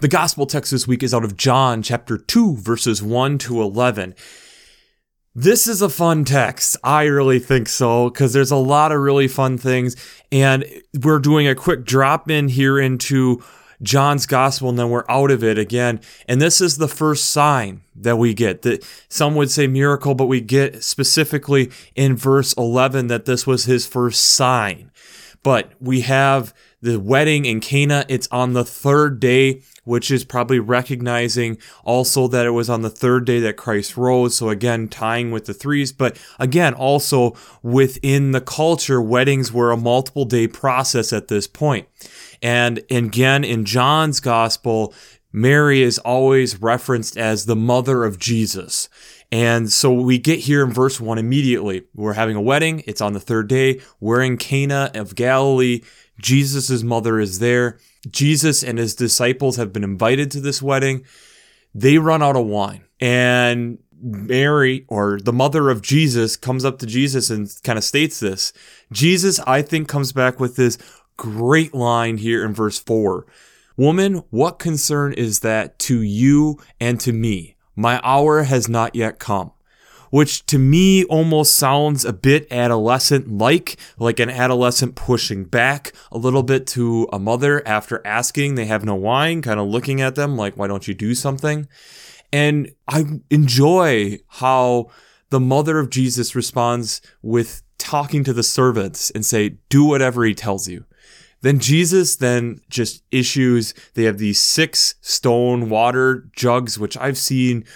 The 0.00 0.08
gospel 0.08 0.46
text 0.46 0.72
this 0.72 0.88
week 0.88 1.04
is 1.04 1.14
out 1.14 1.22
of 1.22 1.36
John 1.36 1.80
chapter 1.80 2.18
2 2.18 2.56
verses 2.56 3.04
1 3.04 3.38
to 3.38 3.62
11. 3.62 4.16
This 5.32 5.68
is 5.68 5.80
a 5.80 5.88
fun 5.88 6.24
text. 6.24 6.76
I 6.82 7.04
really 7.04 7.38
think 7.38 7.68
so 7.68 8.10
because 8.10 8.32
there's 8.32 8.50
a 8.50 8.56
lot 8.56 8.90
of 8.90 8.98
really 8.98 9.28
fun 9.28 9.56
things. 9.56 9.94
And 10.32 10.64
we're 11.04 11.20
doing 11.20 11.46
a 11.46 11.54
quick 11.54 11.84
drop 11.84 12.28
in 12.28 12.48
here 12.48 12.80
into 12.80 13.44
John's 13.84 14.26
gospel 14.26 14.70
and 14.70 14.78
then 14.78 14.90
we're 14.90 15.04
out 15.08 15.30
of 15.30 15.44
it 15.44 15.58
again. 15.58 16.00
And 16.28 16.40
this 16.40 16.60
is 16.60 16.78
the 16.78 16.88
first 16.88 17.26
sign 17.26 17.82
that 17.94 18.16
we 18.16 18.34
get 18.34 18.62
that 18.62 18.84
some 19.08 19.34
would 19.36 19.50
say 19.50 19.66
miracle, 19.66 20.14
but 20.14 20.26
we 20.26 20.40
get 20.40 20.82
specifically 20.82 21.70
in 21.94 22.16
verse 22.16 22.52
11 22.54 23.06
that 23.08 23.24
this 23.24 23.46
was 23.46 23.64
his 23.64 23.86
first 23.86 24.20
sign. 24.22 24.90
But 25.42 25.72
we 25.80 26.00
have 26.02 26.54
the 26.80 26.98
wedding 26.98 27.44
in 27.44 27.60
Cana. 27.60 28.04
It's 28.08 28.28
on 28.30 28.54
the 28.54 28.64
third 28.64 29.20
day 29.20 29.62
which 29.84 30.10
is 30.10 30.24
probably 30.24 30.58
recognizing 30.58 31.58
also 31.84 32.26
that 32.28 32.46
it 32.46 32.50
was 32.50 32.68
on 32.68 32.82
the 32.82 32.90
third 32.90 33.24
day 33.24 33.38
that 33.40 33.56
Christ 33.56 33.96
rose. 33.96 34.36
So 34.36 34.48
again, 34.48 34.88
tying 34.88 35.30
with 35.30 35.44
the 35.46 35.54
threes, 35.54 35.92
but 35.92 36.18
again, 36.38 36.74
also 36.74 37.36
within 37.62 38.32
the 38.32 38.40
culture, 38.40 39.00
weddings 39.00 39.52
were 39.52 39.70
a 39.70 39.76
multiple 39.76 40.24
day 40.24 40.48
process 40.48 41.12
at 41.12 41.28
this 41.28 41.46
point. 41.46 41.86
And 42.44 42.82
again, 42.90 43.42
in 43.42 43.64
John's 43.64 44.20
gospel, 44.20 44.94
Mary 45.32 45.82
is 45.82 45.98
always 45.98 46.60
referenced 46.60 47.16
as 47.16 47.46
the 47.46 47.56
mother 47.56 48.04
of 48.04 48.18
Jesus. 48.18 48.90
And 49.32 49.72
so 49.72 49.92
we 49.92 50.18
get 50.18 50.40
here 50.40 50.62
in 50.62 50.70
verse 50.70 51.00
1 51.00 51.16
immediately. 51.16 51.86
We're 51.94 52.12
having 52.12 52.36
a 52.36 52.42
wedding. 52.42 52.84
It's 52.86 53.00
on 53.00 53.14
the 53.14 53.20
third 53.20 53.48
day. 53.48 53.80
We're 53.98 54.22
in 54.22 54.36
Cana 54.36 54.90
of 54.94 55.14
Galilee. 55.14 55.80
Jesus' 56.20 56.82
mother 56.82 57.18
is 57.18 57.38
there. 57.38 57.78
Jesus 58.10 58.62
and 58.62 58.78
his 58.78 58.94
disciples 58.94 59.56
have 59.56 59.72
been 59.72 59.82
invited 59.82 60.30
to 60.32 60.40
this 60.40 60.60
wedding. 60.60 61.04
They 61.74 61.96
run 61.96 62.22
out 62.22 62.36
of 62.36 62.46
wine. 62.46 62.84
And 63.00 63.78
Mary, 64.00 64.84
or 64.88 65.18
the 65.18 65.32
mother 65.32 65.70
of 65.70 65.80
Jesus, 65.80 66.36
comes 66.36 66.62
up 66.62 66.78
to 66.80 66.86
Jesus 66.86 67.30
and 67.30 67.50
kind 67.64 67.78
of 67.78 67.84
states 67.84 68.20
this. 68.20 68.52
Jesus, 68.92 69.40
I 69.40 69.62
think, 69.62 69.88
comes 69.88 70.12
back 70.12 70.38
with 70.38 70.56
this 70.56 70.76
great 71.16 71.74
line 71.74 72.18
here 72.18 72.44
in 72.44 72.54
verse 72.54 72.78
4 72.78 73.26
Woman, 73.76 74.22
what 74.30 74.58
concern 74.58 75.12
is 75.12 75.40
that 75.40 75.78
to 75.80 76.00
you 76.00 76.60
and 76.78 77.00
to 77.00 77.12
me? 77.12 77.56
My 77.74 78.00
hour 78.04 78.44
has 78.44 78.68
not 78.68 78.94
yet 78.94 79.18
come 79.18 79.50
which 80.14 80.46
to 80.46 80.58
me 80.58 81.02
almost 81.06 81.56
sounds 81.56 82.04
a 82.04 82.12
bit 82.12 82.46
adolescent 82.52 83.28
like, 83.36 83.76
like 83.98 84.20
an 84.20 84.30
adolescent 84.30 84.94
pushing 84.94 85.42
back 85.42 85.92
a 86.12 86.16
little 86.16 86.44
bit 86.44 86.68
to 86.68 87.08
a 87.12 87.18
mother 87.18 87.66
after 87.66 88.00
asking 88.06 88.54
they 88.54 88.66
have 88.66 88.84
no 88.84 88.94
wine, 88.94 89.42
kind 89.42 89.58
of 89.58 89.66
looking 89.66 90.00
at 90.00 90.14
them 90.14 90.36
like, 90.36 90.56
why 90.56 90.68
don't 90.68 90.86
you 90.86 90.94
do 90.94 91.16
something? 91.16 91.66
And 92.32 92.70
I 92.86 93.06
enjoy 93.28 94.20
how 94.28 94.92
the 95.30 95.40
mother 95.40 95.80
of 95.80 95.90
Jesus 95.90 96.36
responds 96.36 97.00
with 97.20 97.64
talking 97.78 98.22
to 98.22 98.32
the 98.32 98.44
servants 98.44 99.10
and 99.10 99.26
say, 99.26 99.56
do 99.68 99.84
whatever 99.84 100.24
he 100.24 100.32
tells 100.32 100.68
you. 100.68 100.84
Then 101.44 101.58
Jesus 101.58 102.16
then 102.16 102.62
just 102.70 103.02
issues, 103.10 103.74
they 103.92 104.04
have 104.04 104.16
these 104.16 104.40
six 104.40 104.94
stone 105.02 105.68
water 105.68 106.26
jugs, 106.34 106.78
which 106.78 106.96
I've 106.96 107.18
seen 107.18 107.66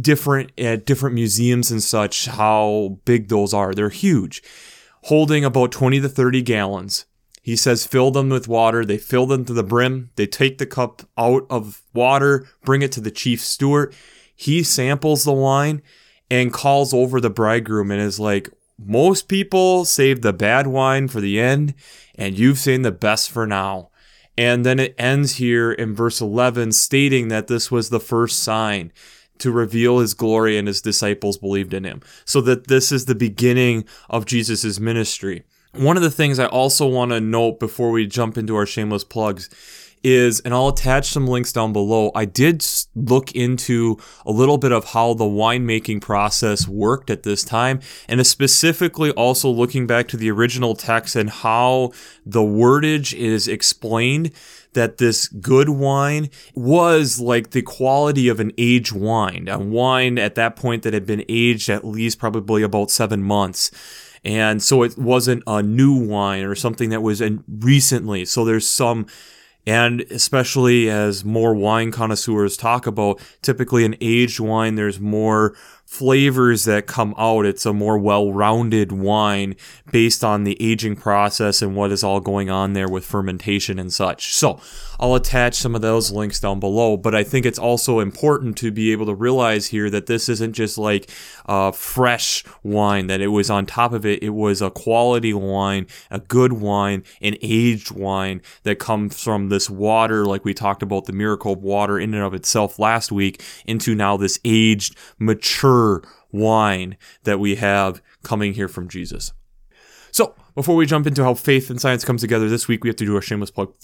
different 0.00 0.50
at 0.56 0.86
different 0.86 1.14
museums 1.14 1.70
and 1.70 1.82
such 1.82 2.24
how 2.24 3.00
big 3.04 3.28
those 3.28 3.52
are. 3.52 3.74
They're 3.74 3.90
huge, 3.90 4.42
holding 5.02 5.44
about 5.44 5.72
20 5.72 6.00
to 6.00 6.08
30 6.08 6.40
gallons. 6.40 7.04
He 7.42 7.54
says, 7.54 7.86
fill 7.86 8.10
them 8.10 8.30
with 8.30 8.48
water. 8.48 8.82
They 8.82 8.96
fill 8.96 9.26
them 9.26 9.44
to 9.44 9.52
the 9.52 9.62
brim. 9.62 10.08
They 10.16 10.26
take 10.26 10.56
the 10.56 10.64
cup 10.64 11.02
out 11.18 11.46
of 11.50 11.82
water, 11.92 12.46
bring 12.64 12.80
it 12.80 12.92
to 12.92 13.00
the 13.02 13.10
chief 13.10 13.42
steward. 13.42 13.94
He 14.34 14.62
samples 14.62 15.24
the 15.24 15.34
wine 15.34 15.82
and 16.30 16.50
calls 16.50 16.94
over 16.94 17.20
the 17.20 17.28
bridegroom 17.28 17.90
and 17.90 18.00
is 18.00 18.18
like, 18.18 18.48
most 18.78 19.28
people 19.28 19.84
save 19.84 20.22
the 20.22 20.32
bad 20.32 20.66
wine 20.68 21.08
for 21.08 21.20
the 21.20 21.40
end, 21.40 21.74
and 22.14 22.38
you've 22.38 22.58
saved 22.58 22.84
the 22.84 22.92
best 22.92 23.30
for 23.30 23.46
now. 23.46 23.90
And 24.36 24.64
then 24.64 24.78
it 24.78 24.94
ends 24.98 25.36
here 25.36 25.72
in 25.72 25.96
verse 25.96 26.20
11, 26.20 26.72
stating 26.72 27.28
that 27.28 27.48
this 27.48 27.70
was 27.70 27.90
the 27.90 27.98
first 27.98 28.38
sign 28.38 28.92
to 29.38 29.50
reveal 29.50 29.98
his 29.98 30.14
glory 30.14 30.56
and 30.56 30.68
his 30.68 30.80
disciples 30.80 31.38
believed 31.38 31.74
in 31.74 31.84
him. 31.84 32.02
So 32.24 32.40
that 32.42 32.68
this 32.68 32.92
is 32.92 33.06
the 33.06 33.14
beginning 33.14 33.84
of 34.08 34.26
Jesus' 34.26 34.78
ministry. 34.78 35.42
One 35.74 35.96
of 35.96 36.02
the 36.02 36.10
things 36.10 36.38
I 36.38 36.46
also 36.46 36.86
want 36.86 37.10
to 37.10 37.20
note 37.20 37.58
before 37.58 37.90
we 37.90 38.06
jump 38.06 38.38
into 38.38 38.56
our 38.56 38.66
shameless 38.66 39.04
plugs 39.04 39.50
is, 40.02 40.40
and 40.40 40.54
I'll 40.54 40.68
attach 40.68 41.08
some 41.08 41.26
links 41.26 41.52
down 41.52 41.72
below. 41.72 42.10
I 42.14 42.24
did 42.24 42.64
look 42.94 43.32
into 43.32 43.98
a 44.24 44.32
little 44.32 44.58
bit 44.58 44.72
of 44.72 44.86
how 44.86 45.14
the 45.14 45.24
winemaking 45.24 46.00
process 46.00 46.66
worked 46.68 47.10
at 47.10 47.22
this 47.22 47.44
time, 47.44 47.80
and 48.08 48.26
specifically 48.26 49.10
also 49.12 49.48
looking 49.50 49.86
back 49.86 50.08
to 50.08 50.16
the 50.16 50.30
original 50.30 50.74
text 50.74 51.16
and 51.16 51.30
how 51.30 51.92
the 52.24 52.40
wordage 52.40 53.14
is 53.14 53.48
explained 53.48 54.32
that 54.74 54.98
this 54.98 55.28
good 55.28 55.68
wine 55.68 56.28
was 56.54 57.20
like 57.20 57.50
the 57.50 57.62
quality 57.62 58.28
of 58.28 58.38
an 58.38 58.52
aged 58.58 58.92
wine, 58.92 59.48
a 59.48 59.58
wine 59.58 60.18
at 60.18 60.34
that 60.34 60.56
point 60.56 60.82
that 60.82 60.94
had 60.94 61.06
been 61.06 61.24
aged 61.28 61.68
at 61.68 61.84
least 61.84 62.18
probably 62.18 62.62
about 62.62 62.90
seven 62.90 63.22
months. 63.22 63.70
And 64.24 64.62
so 64.62 64.82
it 64.82 64.98
wasn't 64.98 65.42
a 65.46 65.62
new 65.62 65.94
wine 65.94 66.44
or 66.44 66.54
something 66.54 66.90
that 66.90 67.02
was 67.02 67.20
in 67.20 67.44
recently. 67.48 68.24
So 68.24 68.44
there's 68.44 68.68
some 68.68 69.06
and 69.68 70.00
especially 70.10 70.88
as 70.88 71.26
more 71.26 71.54
wine 71.54 71.92
connoisseurs 71.92 72.56
talk 72.56 72.86
about, 72.86 73.20
typically 73.42 73.84
an 73.84 73.96
aged 74.00 74.40
wine, 74.40 74.76
there's 74.76 74.98
more 74.98 75.54
flavors 75.88 76.66
that 76.66 76.86
come 76.86 77.14
out. 77.16 77.46
It's 77.46 77.64
a 77.64 77.72
more 77.72 77.96
well 77.98 78.30
rounded 78.30 78.92
wine 78.92 79.56
based 79.90 80.22
on 80.22 80.44
the 80.44 80.54
aging 80.60 80.96
process 80.96 81.62
and 81.62 81.74
what 81.74 81.90
is 81.90 82.04
all 82.04 82.20
going 82.20 82.50
on 82.50 82.74
there 82.74 82.88
with 82.88 83.06
fermentation 83.06 83.78
and 83.78 83.90
such. 83.90 84.34
So 84.34 84.60
I'll 85.00 85.14
attach 85.14 85.54
some 85.54 85.74
of 85.74 85.80
those 85.80 86.12
links 86.12 86.40
down 86.40 86.60
below, 86.60 86.98
but 86.98 87.14
I 87.14 87.24
think 87.24 87.46
it's 87.46 87.58
also 87.58 88.00
important 88.00 88.58
to 88.58 88.70
be 88.70 88.92
able 88.92 89.06
to 89.06 89.14
realize 89.14 89.68
here 89.68 89.88
that 89.88 90.06
this 90.06 90.28
isn't 90.28 90.52
just 90.52 90.76
like 90.76 91.10
a 91.46 91.72
fresh 91.72 92.44
wine, 92.62 93.06
that 93.06 93.22
it 93.22 93.28
was 93.28 93.48
on 93.48 93.64
top 93.64 93.94
of 93.94 94.04
it, 94.04 94.22
it 94.22 94.30
was 94.30 94.60
a 94.60 94.70
quality 94.70 95.32
wine, 95.32 95.86
a 96.10 96.18
good 96.18 96.52
wine, 96.52 97.02
an 97.22 97.36
aged 97.40 97.92
wine 97.92 98.42
that 98.64 98.78
comes 98.78 99.22
from 99.22 99.48
this 99.48 99.70
water, 99.70 100.26
like 100.26 100.44
we 100.44 100.52
talked 100.52 100.82
about 100.82 101.06
the 101.06 101.12
miracle 101.14 101.54
of 101.54 101.62
water 101.62 101.98
in 101.98 102.12
and 102.12 102.22
of 102.22 102.34
itself 102.34 102.78
last 102.78 103.10
week, 103.10 103.42
into 103.64 103.94
now 103.94 104.18
this 104.18 104.38
aged, 104.44 104.94
mature 105.18 105.77
wine 106.32 106.96
that 107.24 107.38
we 107.38 107.56
have 107.56 108.02
coming 108.22 108.54
here 108.54 108.68
from 108.68 108.88
Jesus. 108.88 109.32
So, 110.10 110.34
before 110.54 110.74
we 110.74 110.86
jump 110.86 111.06
into 111.06 111.22
how 111.22 111.34
faith 111.34 111.70
and 111.70 111.80
science 111.80 112.04
comes 112.04 112.20
together 112.20 112.48
this 112.48 112.66
week, 112.66 112.82
we 112.82 112.88
have 112.88 112.96
to 112.96 113.04
do 113.04 113.14
our 113.14 113.22
shameless 113.22 113.52
plug. 113.52 113.74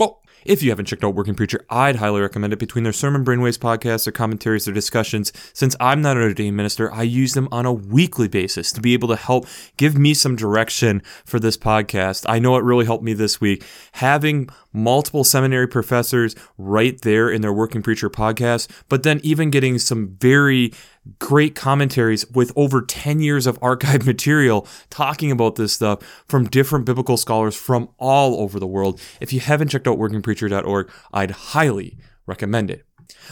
If 0.44 0.62
you 0.62 0.70
haven't 0.70 0.86
checked 0.86 1.04
out 1.04 1.14
Working 1.14 1.36
Preacher, 1.36 1.64
I'd 1.70 1.96
highly 1.96 2.20
recommend 2.20 2.52
it. 2.52 2.58
Between 2.58 2.84
their 2.84 2.92
Sermon 2.92 3.24
Brainwaves 3.24 3.58
podcasts, 3.58 4.04
their 4.04 4.12
commentaries, 4.12 4.64
their 4.64 4.74
discussions, 4.74 5.32
since 5.52 5.76
I'm 5.78 6.02
not 6.02 6.16
an 6.16 6.24
ordained 6.24 6.56
minister, 6.56 6.92
I 6.92 7.02
use 7.02 7.34
them 7.34 7.48
on 7.52 7.64
a 7.64 7.72
weekly 7.72 8.26
basis 8.28 8.72
to 8.72 8.80
be 8.80 8.92
able 8.92 9.08
to 9.08 9.16
help 9.16 9.46
give 9.76 9.96
me 9.96 10.12
some 10.12 10.36
direction 10.36 11.00
for 11.24 11.38
this 11.38 11.56
podcast. 11.56 12.24
I 12.28 12.40
know 12.40 12.56
it 12.56 12.64
really 12.64 12.84
helped 12.84 13.04
me 13.04 13.14
this 13.14 13.40
week. 13.40 13.64
Having 13.92 14.50
multiple 14.72 15.24
seminary 15.24 15.68
professors 15.68 16.34
right 16.58 17.00
there 17.02 17.30
in 17.30 17.40
their 17.40 17.52
Working 17.52 17.82
Preacher 17.82 18.10
podcast, 18.10 18.68
but 18.88 19.04
then 19.04 19.20
even 19.22 19.50
getting 19.50 19.78
some 19.78 20.16
very 20.20 20.72
great 21.18 21.54
commentaries 21.54 22.28
with 22.30 22.52
over 22.56 22.82
10 22.82 23.20
years 23.20 23.46
of 23.46 23.61
archived 23.61 24.06
material 24.06 24.66
talking 24.90 25.30
about 25.30 25.56
this 25.56 25.73
stuff 25.73 26.25
from 26.28 26.46
different 26.49 26.84
biblical 26.84 27.16
scholars 27.16 27.56
from 27.56 27.88
all 27.99 28.40
over 28.40 28.58
the 28.58 28.66
world. 28.66 29.00
If 29.20 29.32
you 29.32 29.40
haven't 29.40 29.68
checked 29.68 29.88
out 29.88 29.99
workingpreacher.org, 29.99 30.90
I'd 31.12 31.30
highly 31.30 31.99
recommend 32.26 32.70
it. 32.70 32.87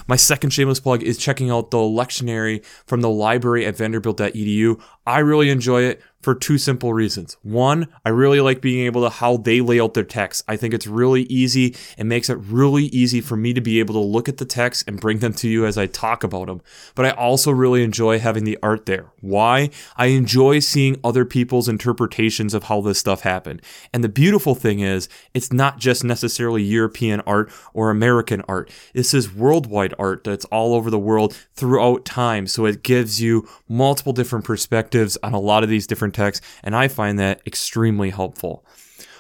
My 0.07 0.17
second 0.17 0.51
shameless 0.51 0.81
plug 0.81 1.03
is 1.03 1.19
checking 1.19 1.51
out 1.51 1.71
the 1.71 1.79
lectionary 1.79 2.65
from 2.87 3.01
the 3.01 3.11
library 3.11 3.67
at 3.67 3.77
vanderbilt.edu. 3.77 4.81
I 5.07 5.19
really 5.19 5.51
enjoy 5.51 5.83
it 5.83 6.03
for 6.23 6.35
two 6.35 6.57
simple 6.57 6.95
reasons. 6.95 7.37
One, 7.43 7.89
I 8.05 8.11
really 8.11 8.41
like 8.41 8.61
being 8.61 8.87
able 8.87 9.03
to 9.03 9.11
how 9.11 9.37
they 9.37 9.61
lay 9.61 9.81
out 9.81 9.95
their 9.95 10.05
text. 10.05 10.45
I 10.47 10.57
think 10.57 10.73
it's 10.73 10.87
really 10.87 11.23
easy. 11.25 11.77
It 11.99 12.05
makes 12.05 12.31
it 12.31 12.39
really 12.39 12.85
easy 12.85 13.21
for 13.21 13.37
me 13.37 13.53
to 13.53 13.61
be 13.61 13.81
able 13.81 13.95
to 13.95 14.01
look 14.01 14.29
at 14.29 14.39
the 14.39 14.45
text 14.45 14.85
and 14.87 15.01
bring 15.01 15.19
them 15.19 15.35
to 15.35 15.49
you 15.49 15.67
as 15.67 15.77
I 15.77 15.87
talk 15.87 16.23
about 16.23 16.47
them. 16.47 16.63
But 16.95 17.07
I 17.07 17.11
also 17.11 17.51
really 17.51 17.83
enjoy 17.83 18.21
having 18.21 18.45
the 18.45 18.59
art 18.63 18.87
there. 18.87 19.13
Why? 19.21 19.71
I 19.97 20.07
enjoy 20.07 20.61
seeing 20.61 21.01
other 21.03 21.25
people's 21.25 21.69
interpretations 21.69 22.55
of 22.55 22.65
how 22.65 22.81
this 22.81 22.99
stuff 22.99 23.23
happened. 23.23 23.61
And 23.93 24.05
the 24.05 24.09
beautiful 24.09 24.55
thing 24.55 24.81
is, 24.81 25.09
it's 25.35 25.53
not 25.53 25.79
just 25.79 26.05
necessarily 26.05 26.63
European 26.63 27.21
art 27.23 27.51
or 27.75 27.91
American 27.91 28.43
art. 28.49 28.71
This 28.95 29.13
is 29.13 29.35
worldwide 29.35 29.95
art 29.99 30.25
that's 30.25 30.45
all 30.47 30.75
over 30.75 30.91
the 30.91 30.99
world 30.99 31.37
throughout 31.55 32.05
time. 32.05 32.47
So 32.47 32.65
it 32.65 32.83
gives 32.83 33.21
you 33.21 33.49
multiple 33.69 34.13
different 34.13 34.45
perspectives 34.45 35.19
on 35.23 35.33
a 35.33 35.41
lot 35.41 35.63
of 35.63 35.69
these 35.69 35.87
different 35.87 36.12
texts, 36.13 36.47
and 36.63 36.75
I 36.77 36.89
find 36.89 37.19
that 37.19 37.41
extremely 37.47 38.11
helpful. 38.11 38.65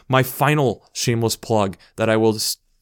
My 0.08 0.22
final 0.22 0.88
shameless 0.92 1.36
plug 1.36 1.76
that 1.96 2.08
I 2.08 2.16
will 2.16 2.38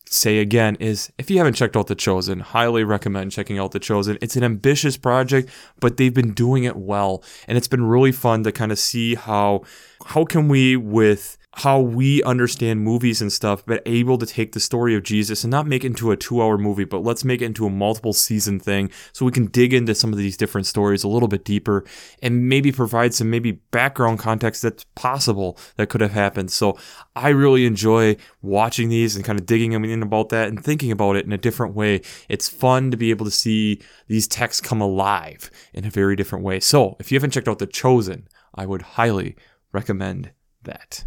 say 0.06 0.38
again 0.38 0.76
is 0.80 1.12
if 1.18 1.30
you 1.30 1.38
haven't 1.38 1.54
checked 1.54 1.76
out 1.76 1.86
The 1.86 1.94
Chosen, 1.94 2.40
highly 2.40 2.82
recommend 2.82 3.30
checking 3.30 3.58
out 3.58 3.70
The 3.70 3.78
Chosen. 3.78 4.18
It's 4.20 4.36
an 4.36 4.42
ambitious 4.42 4.96
project, 4.96 5.48
but 5.78 5.96
they've 5.96 6.12
been 6.12 6.32
doing 6.32 6.64
it 6.64 6.76
well, 6.76 7.22
and 7.46 7.56
it's 7.56 7.68
been 7.68 7.84
really 7.84 8.12
fun 8.12 8.42
to 8.44 8.52
kind 8.52 8.72
of 8.72 8.78
see 8.78 9.14
how 9.14 9.62
how 10.06 10.24
can 10.24 10.48
we 10.48 10.76
with 10.76 11.38
how 11.54 11.80
we 11.80 12.22
understand 12.22 12.80
movies 12.80 13.20
and 13.20 13.32
stuff, 13.32 13.64
but 13.66 13.82
able 13.84 14.16
to 14.16 14.26
take 14.26 14.52
the 14.52 14.60
story 14.60 14.94
of 14.94 15.02
Jesus 15.02 15.42
and 15.42 15.50
not 15.50 15.66
make 15.66 15.82
it 15.82 15.88
into 15.88 16.12
a 16.12 16.16
two 16.16 16.40
hour 16.40 16.56
movie, 16.56 16.84
but 16.84 17.02
let's 17.02 17.24
make 17.24 17.42
it 17.42 17.46
into 17.46 17.66
a 17.66 17.70
multiple 17.70 18.12
season 18.12 18.60
thing 18.60 18.88
so 19.12 19.24
we 19.26 19.32
can 19.32 19.46
dig 19.46 19.74
into 19.74 19.94
some 19.94 20.12
of 20.12 20.18
these 20.18 20.36
different 20.36 20.66
stories 20.66 21.02
a 21.02 21.08
little 21.08 21.28
bit 21.28 21.44
deeper 21.44 21.84
and 22.22 22.48
maybe 22.48 22.70
provide 22.70 23.14
some 23.14 23.30
maybe 23.30 23.52
background 23.72 24.20
context 24.20 24.62
that's 24.62 24.84
possible 24.94 25.58
that 25.76 25.88
could 25.88 26.00
have 26.00 26.12
happened. 26.12 26.52
So 26.52 26.78
I 27.16 27.30
really 27.30 27.66
enjoy 27.66 28.16
watching 28.42 28.88
these 28.88 29.16
and 29.16 29.24
kind 29.24 29.38
of 29.38 29.44
digging 29.44 29.72
in 29.72 30.02
about 30.02 30.28
that 30.28 30.48
and 30.48 30.62
thinking 30.62 30.92
about 30.92 31.16
it 31.16 31.26
in 31.26 31.32
a 31.32 31.38
different 31.38 31.74
way. 31.74 32.02
It's 32.28 32.48
fun 32.48 32.92
to 32.92 32.96
be 32.96 33.10
able 33.10 33.24
to 33.24 33.30
see 33.30 33.80
these 34.06 34.28
texts 34.28 34.60
come 34.60 34.80
alive 34.80 35.50
in 35.74 35.84
a 35.84 35.90
very 35.90 36.14
different 36.14 36.44
way. 36.44 36.60
So 36.60 36.96
if 37.00 37.10
you 37.10 37.16
haven't 37.16 37.32
checked 37.32 37.48
out 37.48 37.58
The 37.58 37.66
Chosen, 37.66 38.28
I 38.54 38.66
would 38.66 38.82
highly 38.82 39.34
recommend 39.72 40.30
that. 40.62 41.04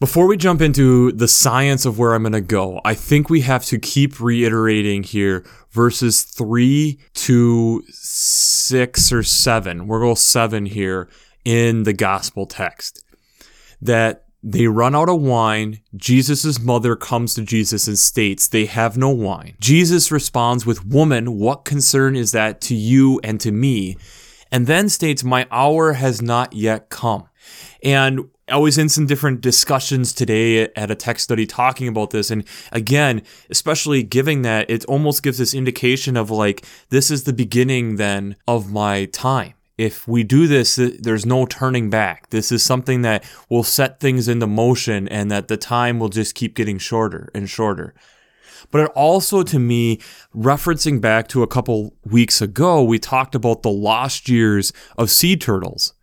Before 0.00 0.26
we 0.26 0.38
jump 0.38 0.62
into 0.62 1.12
the 1.12 1.28
science 1.28 1.84
of 1.84 1.98
where 1.98 2.14
I'm 2.14 2.22
going 2.22 2.32
to 2.32 2.40
go, 2.40 2.80
I 2.86 2.94
think 2.94 3.28
we 3.28 3.42
have 3.42 3.66
to 3.66 3.78
keep 3.78 4.18
reiterating 4.18 5.02
here 5.02 5.44
verses 5.72 6.22
3 6.22 6.98
to 7.12 7.82
6 7.86 9.12
or 9.12 9.22
7. 9.22 9.86
We're 9.86 10.00
going 10.00 10.16
7 10.16 10.64
here 10.64 11.10
in 11.44 11.82
the 11.82 11.92
gospel 11.92 12.46
text. 12.46 13.04
That 13.82 14.24
they 14.42 14.68
run 14.68 14.96
out 14.96 15.10
of 15.10 15.20
wine. 15.20 15.80
Jesus' 15.94 16.58
mother 16.58 16.96
comes 16.96 17.34
to 17.34 17.42
Jesus 17.42 17.86
and 17.86 17.98
states 17.98 18.48
they 18.48 18.64
have 18.64 18.96
no 18.96 19.10
wine. 19.10 19.54
Jesus 19.60 20.10
responds 20.10 20.64
with, 20.64 20.86
Woman, 20.86 21.38
what 21.38 21.66
concern 21.66 22.16
is 22.16 22.32
that 22.32 22.62
to 22.62 22.74
you 22.74 23.20
and 23.22 23.38
to 23.42 23.52
me? 23.52 23.98
And 24.50 24.66
then 24.66 24.88
states, 24.88 25.22
My 25.22 25.46
hour 25.50 25.92
has 25.92 26.22
not 26.22 26.54
yet 26.54 26.88
come. 26.88 27.28
And 27.82 28.30
I 28.50 28.56
was 28.56 28.78
in 28.78 28.88
some 28.88 29.06
different 29.06 29.40
discussions 29.40 30.12
today 30.12 30.68
at 30.74 30.90
a 30.90 30.94
tech 30.94 31.18
study 31.18 31.46
talking 31.46 31.88
about 31.88 32.10
this. 32.10 32.30
And 32.30 32.44
again, 32.72 33.22
especially 33.48 34.02
giving 34.02 34.42
that, 34.42 34.68
it 34.68 34.84
almost 34.86 35.22
gives 35.22 35.38
this 35.38 35.54
indication 35.54 36.16
of 36.16 36.30
like, 36.30 36.64
this 36.88 37.10
is 37.10 37.24
the 37.24 37.32
beginning 37.32 37.96
then 37.96 38.36
of 38.48 38.70
my 38.72 39.06
time. 39.06 39.54
If 39.78 40.06
we 40.06 40.24
do 40.24 40.46
this, 40.46 40.76
there's 40.76 41.24
no 41.24 41.46
turning 41.46 41.88
back. 41.88 42.28
This 42.30 42.52
is 42.52 42.62
something 42.62 43.00
that 43.02 43.24
will 43.48 43.62
set 43.62 43.98
things 43.98 44.28
into 44.28 44.46
motion 44.46 45.08
and 45.08 45.30
that 45.30 45.48
the 45.48 45.56
time 45.56 45.98
will 45.98 46.10
just 46.10 46.34
keep 46.34 46.54
getting 46.54 46.76
shorter 46.76 47.30
and 47.34 47.48
shorter. 47.48 47.94
But 48.70 48.82
it 48.82 48.90
also, 48.94 49.42
to 49.42 49.58
me, 49.58 49.98
referencing 50.36 51.00
back 51.00 51.28
to 51.28 51.42
a 51.42 51.46
couple 51.46 51.94
weeks 52.04 52.42
ago, 52.42 52.84
we 52.84 52.98
talked 52.98 53.34
about 53.34 53.62
the 53.62 53.70
lost 53.70 54.28
years 54.28 54.72
of 54.98 55.10
sea 55.10 55.36
turtles. 55.36 55.94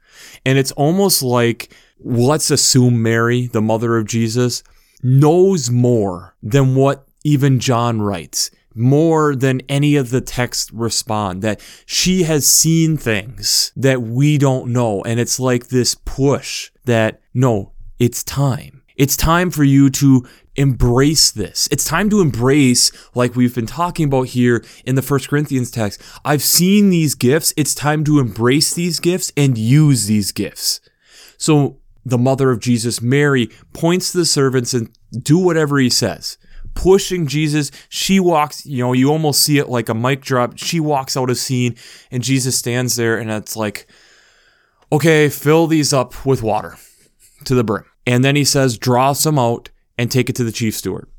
And 0.44 0.58
it's 0.58 0.72
almost 0.72 1.22
like 1.22 1.72
let's 2.00 2.52
assume 2.52 3.02
Mary, 3.02 3.48
the 3.48 3.62
mother 3.62 3.98
of 3.98 4.06
Jesus, 4.06 4.64
knows 5.04 5.70
more 5.70 6.36
than 6.42 6.76
what 6.76 7.08
even 7.24 7.60
John 7.60 8.02
writes, 8.02 8.52
more 8.74 9.36
than 9.36 9.62
any 9.68 9.96
of 9.96 10.12
the 10.12 10.22
texts 10.22 10.72
respond, 10.72 11.42
that 11.42 11.60
she 11.86 12.24
has 12.24 12.48
seen 12.48 12.98
things 12.98 13.72
that 13.76 14.02
we 14.02 14.38
don't 14.38 14.72
know. 14.72 15.02
And 15.04 15.20
it's 15.20 15.40
like 15.40 15.68
this 15.68 15.96
push 15.96 16.72
that, 16.86 17.22
no, 17.34 17.74
it's 18.00 18.24
time. 18.24 18.84
It's 18.96 19.18
time 19.18 19.52
for 19.52 19.64
you 19.64 19.90
to 19.92 20.28
embrace 20.56 21.30
this. 21.30 21.68
It's 21.72 21.86
time 21.86 22.10
to 22.10 22.20
embrace, 22.20 22.92
like 23.14 23.36
we've 23.36 23.54
been 23.54 23.68
talking 23.68 24.08
about 24.08 24.30
here 24.30 24.66
in 24.86 24.96
the 24.96 25.04
First 25.04 25.30
Corinthians 25.30 25.70
text. 25.70 26.02
I've 26.26 26.42
seen 26.42 26.90
these 26.90 27.14
gifts. 27.14 27.54
It's 27.56 27.76
time 27.76 28.04
to 28.06 28.20
embrace 28.20 28.74
these 28.74 29.00
gifts 29.00 29.32
and 29.38 29.58
use 29.58 30.08
these 30.08 30.32
gifts. 30.32 30.82
So 31.38 31.78
the 32.08 32.18
mother 32.18 32.52
of 32.52 32.60
Jesus, 32.60 33.02
Mary, 33.02 33.50
points 33.74 34.12
to 34.12 34.20
the 34.20 34.26
servants 34.26 34.74
and 34.74 34.90
do 35.12 35.38
whatever 35.38 35.78
he 35.78 35.90
says. 35.90 36.38
Pushing 36.74 37.28
Jesus, 37.28 37.70
she 37.90 38.20
walks, 38.20 38.66
you 38.66 38.84
know, 38.84 38.94
you 38.94 39.10
almost 39.10 39.42
see 39.42 39.58
it 39.58 39.68
like 39.68 39.90
a 39.90 39.94
mic 39.94 40.22
drop. 40.22 40.58
She 40.58 40.80
walks 40.80 41.18
out 41.18 41.30
of 41.30 41.38
scene 41.38 41.76
and 42.10 42.24
Jesus 42.24 42.58
stands 42.58 42.96
there 42.96 43.18
and 43.18 43.30
it's 43.30 43.58
like, 43.58 43.88
okay, 44.92 45.28
fill 45.28 45.68
these 45.68 45.92
up 45.92 46.26
with 46.26 46.42
water 46.42 46.78
to 47.46 47.56
the 47.56 47.64
brim. 47.64 47.84
And 48.06 48.24
then 48.24 48.36
he 48.36 48.46
says, 48.46 48.78
draw 48.78 49.12
some 49.12 49.38
out 49.38 49.70
and 49.98 50.10
take 50.10 50.30
it 50.30 50.36
to 50.38 50.44
the 50.44 50.52
chief 50.52 50.76
steward. 50.76 51.10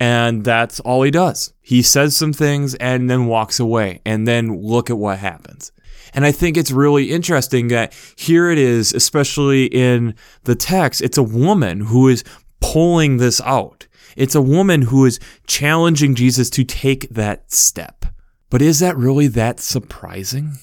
And 0.00 0.44
that's 0.44 0.80
all 0.80 1.02
he 1.02 1.10
does. 1.10 1.52
He 1.60 1.82
says 1.82 2.16
some 2.16 2.32
things 2.32 2.74
and 2.76 3.08
then 3.10 3.26
walks 3.26 3.60
away. 3.60 4.00
And 4.06 4.26
then 4.26 4.60
look 4.62 4.88
at 4.88 4.98
what 4.98 5.18
happens. 5.18 5.70
And 6.14 6.24
I 6.24 6.32
think 6.32 6.56
it's 6.56 6.72
really 6.72 7.10
interesting 7.10 7.68
that 7.68 7.92
here 8.16 8.50
it 8.50 8.58
is, 8.58 8.92
especially 8.92 9.66
in 9.66 10.14
the 10.44 10.56
text, 10.56 11.02
it's 11.02 11.18
a 11.18 11.22
woman 11.22 11.80
who 11.82 12.08
is 12.08 12.24
pulling 12.60 13.18
this 13.18 13.40
out. 13.42 13.86
It's 14.16 14.34
a 14.34 14.42
woman 14.42 14.82
who 14.82 15.04
is 15.04 15.20
challenging 15.46 16.14
Jesus 16.14 16.50
to 16.50 16.64
take 16.64 17.08
that 17.10 17.52
step. 17.52 18.06
But 18.48 18.62
is 18.62 18.80
that 18.80 18.96
really 18.96 19.28
that 19.28 19.60
surprising? 19.60 20.54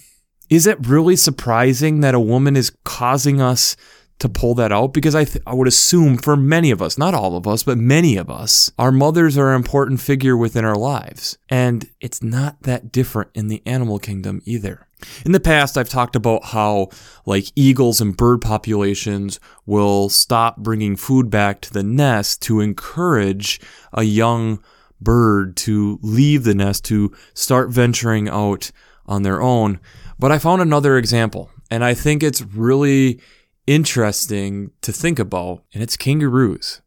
Is 0.50 0.68
it 0.68 0.86
really 0.86 1.16
surprising 1.16 2.02
that 2.02 2.16
a 2.16 2.20
woman 2.20 2.56
is 2.56 2.72
causing 2.84 3.40
us 3.40 3.78
to 4.20 4.30
pull 4.30 4.56
that 4.56 4.72
out 4.72 4.94
because 4.94 5.14
I, 5.14 5.26
th- 5.26 5.44
I 5.46 5.54
would 5.54 5.68
assume 5.68 6.18
for 6.18 6.36
many 6.36 6.72
of 6.72 6.82
us, 6.82 6.98
not 6.98 7.14
all 7.14 7.38
of 7.38 7.48
us, 7.48 7.64
but 7.64 7.78
many 7.78 8.18
of 8.18 8.30
us, 8.30 8.72
our 8.80 8.92
mothers 8.92 9.38
are 9.38 9.52
an 9.52 9.56
important 9.56 10.02
figure 10.02 10.36
within 10.36 10.66
our 10.66 10.76
lives. 10.76 11.38
And 11.50 11.90
it's 12.00 12.24
not 12.24 12.64
that 12.64 12.92
different 12.92 13.30
in 13.36 13.48
the 13.48 13.62
animal 13.66 14.00
kingdom 14.00 14.42
either. 14.46 14.88
In 15.24 15.32
the 15.32 15.40
past, 15.40 15.78
I've 15.78 15.90
talked 15.90 16.16
about 16.16 16.46
how, 16.46 16.90
like, 17.28 17.52
eagles 17.56 18.02
and 18.02 18.18
bird 18.18 18.42
populations 18.42 19.40
will 19.68 20.10
stop 20.10 20.58
bringing 20.58 20.96
food 20.96 21.30
back 21.30 21.62
to 21.62 21.74
the 21.74 21.84
nest 21.84 22.42
to 22.44 22.60
encourage 22.62 23.62
a 23.94 24.04
young 24.04 24.60
bird 25.00 25.56
to 25.58 26.00
leave 26.02 26.44
the 26.44 26.56
nest, 26.56 26.84
to 26.86 27.14
start 27.36 27.70
venturing 27.70 28.28
out 28.28 28.72
on 29.06 29.22
their 29.22 29.40
own. 29.40 29.80
But 30.18 30.32
I 30.32 30.40
found 30.40 30.64
another 30.64 30.98
example, 30.98 31.52
and 31.70 31.84
I 31.84 31.94
think 31.94 32.24
it's 32.24 32.42
really 32.42 33.22
interesting 33.68 34.72
to 34.82 34.92
think 34.92 35.20
about, 35.20 35.64
and 35.74 35.84
it's 35.84 35.98
kangaroos. 35.98 36.82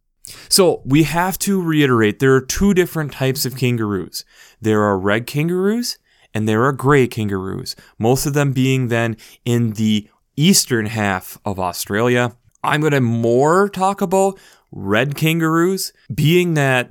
So 0.49 0.82
we 0.84 1.04
have 1.04 1.38
to 1.40 1.60
reiterate 1.60 2.18
there 2.18 2.34
are 2.34 2.40
two 2.40 2.75
different 2.75 3.12
types 3.12 3.44
of 3.44 3.56
kangaroos. 3.56 4.25
There 4.60 4.82
are 4.82 4.99
red 4.99 5.26
kangaroos 5.26 5.99
and 6.32 6.49
there 6.49 6.64
are 6.64 6.72
gray 6.72 7.08
kangaroos, 7.08 7.75
most 7.99 8.26
of 8.26 8.34
them 8.34 8.52
being 8.52 8.88
then 8.88 9.16
in 9.44 9.72
the 9.72 10.08
eastern 10.37 10.87
half 10.87 11.38
of 11.44 11.58
Australia. 11.58 12.37
I'm 12.62 12.80
going 12.80 12.92
to 12.92 13.00
more 13.00 13.68
talk 13.68 14.00
about 14.00 14.38
red 14.70 15.16
kangaroos, 15.16 15.92
being 16.14 16.54
that 16.54 16.90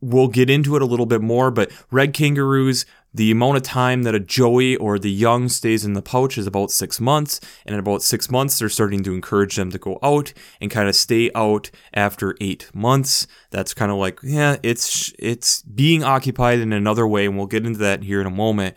we'll 0.00 0.28
get 0.28 0.48
into 0.48 0.76
it 0.76 0.82
a 0.82 0.86
little 0.86 1.06
bit 1.06 1.20
more, 1.20 1.50
but 1.50 1.72
red 1.90 2.14
kangaroos 2.14 2.86
the 3.12 3.30
amount 3.30 3.56
of 3.56 3.62
time 3.62 4.02
that 4.02 4.14
a 4.14 4.20
joey 4.20 4.76
or 4.76 4.98
the 4.98 5.10
young 5.10 5.48
stays 5.48 5.84
in 5.84 5.94
the 5.94 6.02
pouch 6.02 6.36
is 6.36 6.46
about 6.46 6.70
six 6.70 7.00
months, 7.00 7.40
and 7.64 7.74
in 7.74 7.80
about 7.80 8.02
six 8.02 8.30
months, 8.30 8.58
they're 8.58 8.68
starting 8.68 9.02
to 9.04 9.14
encourage 9.14 9.56
them 9.56 9.70
to 9.70 9.78
go 9.78 9.98
out 10.02 10.32
and 10.60 10.70
kind 10.70 10.88
of 10.88 10.94
stay 10.94 11.30
out 11.34 11.70
after 11.94 12.36
eight 12.40 12.70
months. 12.74 13.26
That's 13.50 13.74
kind 13.74 13.90
of 13.90 13.98
like, 13.98 14.20
yeah, 14.22 14.56
it's 14.62 15.12
it's 15.18 15.62
being 15.62 16.04
occupied 16.04 16.58
in 16.58 16.72
another 16.72 17.06
way, 17.06 17.26
and 17.26 17.36
we'll 17.36 17.46
get 17.46 17.66
into 17.66 17.78
that 17.80 18.02
here 18.02 18.20
in 18.20 18.26
a 18.26 18.30
moment. 18.30 18.76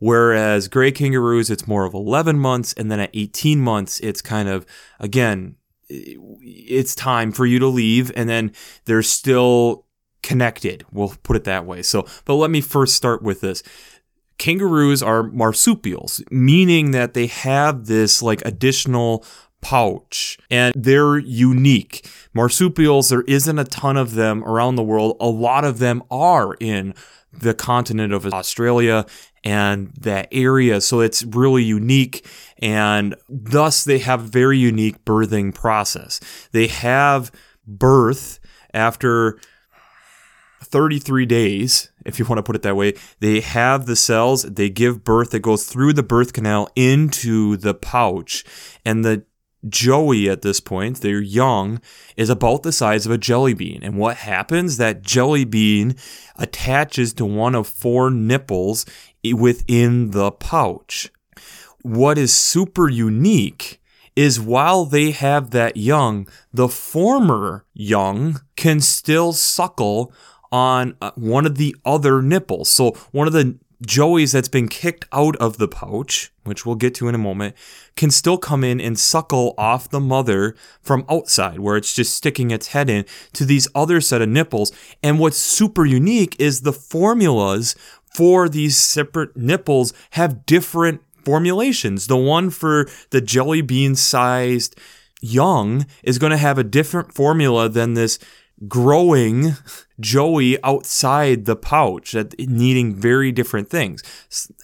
Whereas 0.00 0.68
gray 0.68 0.92
kangaroos, 0.92 1.50
it's 1.50 1.66
more 1.66 1.84
of 1.84 1.94
11 1.94 2.38
months, 2.38 2.72
and 2.74 2.90
then 2.90 3.00
at 3.00 3.10
18 3.14 3.60
months, 3.60 3.98
it's 4.00 4.22
kind 4.22 4.48
of 4.48 4.64
again, 5.00 5.56
it's 5.88 6.94
time 6.94 7.32
for 7.32 7.46
you 7.46 7.58
to 7.58 7.66
leave, 7.66 8.12
and 8.14 8.28
then 8.28 8.52
there's 8.84 9.08
still 9.08 9.86
connected. 10.22 10.84
We'll 10.92 11.14
put 11.22 11.36
it 11.36 11.44
that 11.44 11.66
way. 11.66 11.82
So, 11.82 12.06
but 12.24 12.34
let 12.34 12.50
me 12.50 12.60
first 12.60 12.94
start 12.94 13.22
with 13.22 13.40
this. 13.40 13.62
Kangaroos 14.38 15.02
are 15.02 15.24
marsupials, 15.24 16.22
meaning 16.30 16.92
that 16.92 17.14
they 17.14 17.26
have 17.26 17.86
this 17.86 18.22
like 18.22 18.40
additional 18.44 19.24
pouch 19.60 20.38
and 20.50 20.72
they're 20.76 21.18
unique. 21.18 22.08
Marsupials, 22.32 23.08
there 23.08 23.22
isn't 23.22 23.58
a 23.58 23.64
ton 23.64 23.96
of 23.96 24.14
them 24.14 24.44
around 24.44 24.76
the 24.76 24.82
world. 24.84 25.16
A 25.20 25.26
lot 25.26 25.64
of 25.64 25.78
them 25.78 26.02
are 26.10 26.54
in 26.60 26.94
the 27.32 27.54
continent 27.54 28.12
of 28.12 28.26
Australia 28.26 29.04
and 29.44 29.92
that 29.98 30.28
area. 30.32 30.80
So 30.80 31.00
it's 31.00 31.24
really 31.24 31.64
unique. 31.64 32.26
And 32.58 33.14
thus 33.28 33.84
they 33.84 33.98
have 33.98 34.22
very 34.22 34.58
unique 34.58 35.04
birthing 35.04 35.54
process. 35.54 36.20
They 36.52 36.68
have 36.68 37.30
birth 37.66 38.40
after 38.72 39.38
33 40.62 41.26
days, 41.26 41.90
if 42.04 42.18
you 42.18 42.24
want 42.24 42.38
to 42.38 42.42
put 42.42 42.56
it 42.56 42.62
that 42.62 42.76
way, 42.76 42.94
they 43.20 43.40
have 43.40 43.86
the 43.86 43.96
cells, 43.96 44.42
they 44.42 44.68
give 44.68 45.04
birth, 45.04 45.34
it 45.34 45.42
goes 45.42 45.66
through 45.66 45.92
the 45.92 46.02
birth 46.02 46.32
canal 46.32 46.68
into 46.74 47.56
the 47.56 47.74
pouch. 47.74 48.44
And 48.84 49.04
the 49.04 49.24
Joey 49.68 50.28
at 50.28 50.42
this 50.42 50.60
point, 50.60 51.00
they're 51.00 51.20
young, 51.20 51.80
is 52.16 52.30
about 52.30 52.62
the 52.62 52.72
size 52.72 53.06
of 53.06 53.12
a 53.12 53.18
jelly 53.18 53.54
bean. 53.54 53.80
And 53.82 53.96
what 53.96 54.18
happens? 54.18 54.76
That 54.76 55.02
jelly 55.02 55.44
bean 55.44 55.96
attaches 56.36 57.12
to 57.14 57.24
one 57.24 57.54
of 57.54 57.66
four 57.66 58.10
nipples 58.10 58.86
within 59.24 60.12
the 60.12 60.30
pouch. 60.30 61.10
What 61.82 62.18
is 62.18 62.34
super 62.34 62.88
unique 62.88 63.80
is 64.14 64.40
while 64.40 64.84
they 64.84 65.12
have 65.12 65.50
that 65.50 65.76
young, 65.76 66.28
the 66.52 66.68
former 66.68 67.64
young 67.72 68.40
can 68.56 68.80
still 68.80 69.32
suckle 69.32 70.12
on 70.50 70.96
uh, 71.00 71.10
one 71.14 71.46
of 71.46 71.56
the 71.56 71.76
other 71.84 72.22
nipples. 72.22 72.68
So 72.68 72.92
one 73.12 73.26
of 73.26 73.32
the 73.32 73.58
joeys 73.86 74.32
that's 74.32 74.48
been 74.48 74.68
kicked 74.68 75.04
out 75.12 75.36
of 75.36 75.58
the 75.58 75.68
pouch, 75.68 76.32
which 76.44 76.66
we'll 76.66 76.74
get 76.74 76.94
to 76.96 77.08
in 77.08 77.14
a 77.14 77.18
moment, 77.18 77.54
can 77.96 78.10
still 78.10 78.38
come 78.38 78.64
in 78.64 78.80
and 78.80 78.98
suckle 78.98 79.54
off 79.56 79.88
the 79.88 80.00
mother 80.00 80.56
from 80.82 81.04
outside, 81.08 81.60
where 81.60 81.76
it's 81.76 81.94
just 81.94 82.14
sticking 82.14 82.50
its 82.50 82.68
head 82.68 82.90
in 82.90 83.04
to 83.34 83.44
these 83.44 83.68
other 83.74 84.00
set 84.00 84.22
of 84.22 84.28
nipples. 84.28 84.72
And 85.02 85.18
what's 85.18 85.36
super 85.36 85.86
unique 85.86 86.34
is 86.40 86.62
the 86.62 86.72
formulas 86.72 87.76
for 88.14 88.48
these 88.48 88.76
separate 88.76 89.36
nipples 89.36 89.92
have 90.12 90.44
different 90.46 91.02
formulations. 91.24 92.06
The 92.06 92.16
one 92.16 92.50
for 92.50 92.88
the 93.10 93.20
jelly 93.20 93.60
bean 93.60 93.94
sized 93.94 94.78
young 95.20 95.86
is 96.02 96.18
going 96.18 96.30
to 96.30 96.36
have 96.36 96.58
a 96.58 96.64
different 96.64 97.12
formula 97.12 97.68
than 97.68 97.94
this 97.94 98.18
growing 98.66 99.54
Joey 100.00 100.62
outside 100.64 101.44
the 101.44 101.56
pouch, 101.56 102.12
that 102.12 102.38
needing 102.38 102.94
very 102.94 103.30
different 103.30 103.68
things. 103.68 104.02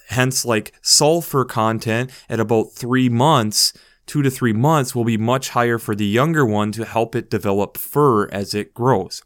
Hence, 0.09 0.45
like 0.45 0.73
sulfur 0.83 1.45
content 1.45 2.11
at 2.29 2.41
about 2.41 2.73
three 2.73 3.09
months, 3.09 3.73
two 4.07 4.23
to 4.23 4.31
three 4.31 4.53
months, 4.53 4.95
will 4.95 5.05
be 5.05 5.17
much 5.17 5.51
higher 5.51 5.79
for 5.79 5.95
the 5.95 6.07
younger 6.07 6.45
one 6.45 6.73
to 6.73 6.85
help 6.85 7.15
it 7.15 7.31
develop 7.31 7.77
fur 7.79 8.27
as 8.29 8.55
it 8.55 8.75
grows. 8.75 9.23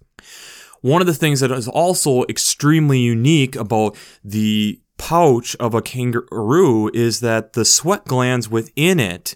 One 0.81 1.01
of 1.01 1.07
the 1.07 1.15
things 1.15 1.41
that 1.41 1.51
is 1.51 1.69
also 1.69 2.25
extremely 2.25 2.99
unique 2.99 3.57
about 3.57 3.97
the 4.23 4.81
pouch 4.97 5.57
of 5.57 5.75
a 5.75 5.83
kangaroo 5.83 6.91
is 6.93 7.21
that 7.21 7.53
the 7.55 7.65
sweat 7.65 8.05
glands 8.05 8.49
within 8.49 9.01
it 9.01 9.35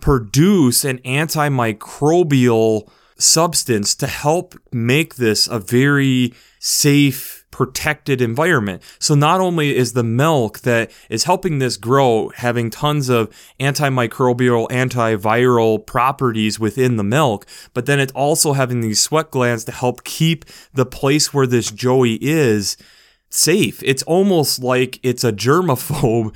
produce 0.00 0.84
an 0.84 0.98
antimicrobial 0.98 2.90
substance 3.18 3.94
to 3.96 4.06
help 4.06 4.54
make 4.72 5.16
this 5.16 5.46
a 5.46 5.58
very 5.58 6.34
safe 6.58 7.44
protected 7.54 8.20
environment. 8.20 8.82
So 8.98 9.14
not 9.14 9.40
only 9.40 9.76
is 9.76 9.92
the 9.92 10.02
milk 10.02 10.60
that 10.60 10.90
is 11.08 11.22
helping 11.22 11.60
this 11.60 11.76
grow 11.76 12.30
having 12.34 12.68
tons 12.68 13.08
of 13.08 13.30
antimicrobial, 13.60 14.68
antiviral 14.70 15.86
properties 15.86 16.58
within 16.58 16.96
the 16.96 17.04
milk, 17.04 17.46
but 17.72 17.86
then 17.86 18.00
it's 18.00 18.12
also 18.12 18.54
having 18.54 18.80
these 18.80 19.00
sweat 19.00 19.30
glands 19.30 19.62
to 19.66 19.72
help 19.72 20.02
keep 20.02 20.44
the 20.72 20.84
place 20.84 21.32
where 21.32 21.46
this 21.46 21.70
joey 21.70 22.18
is 22.20 22.76
safe. 23.30 23.82
It's 23.84 24.02
almost 24.02 24.60
like 24.60 24.98
it's 25.04 25.22
a 25.22 25.32
germaphobe 25.32 26.34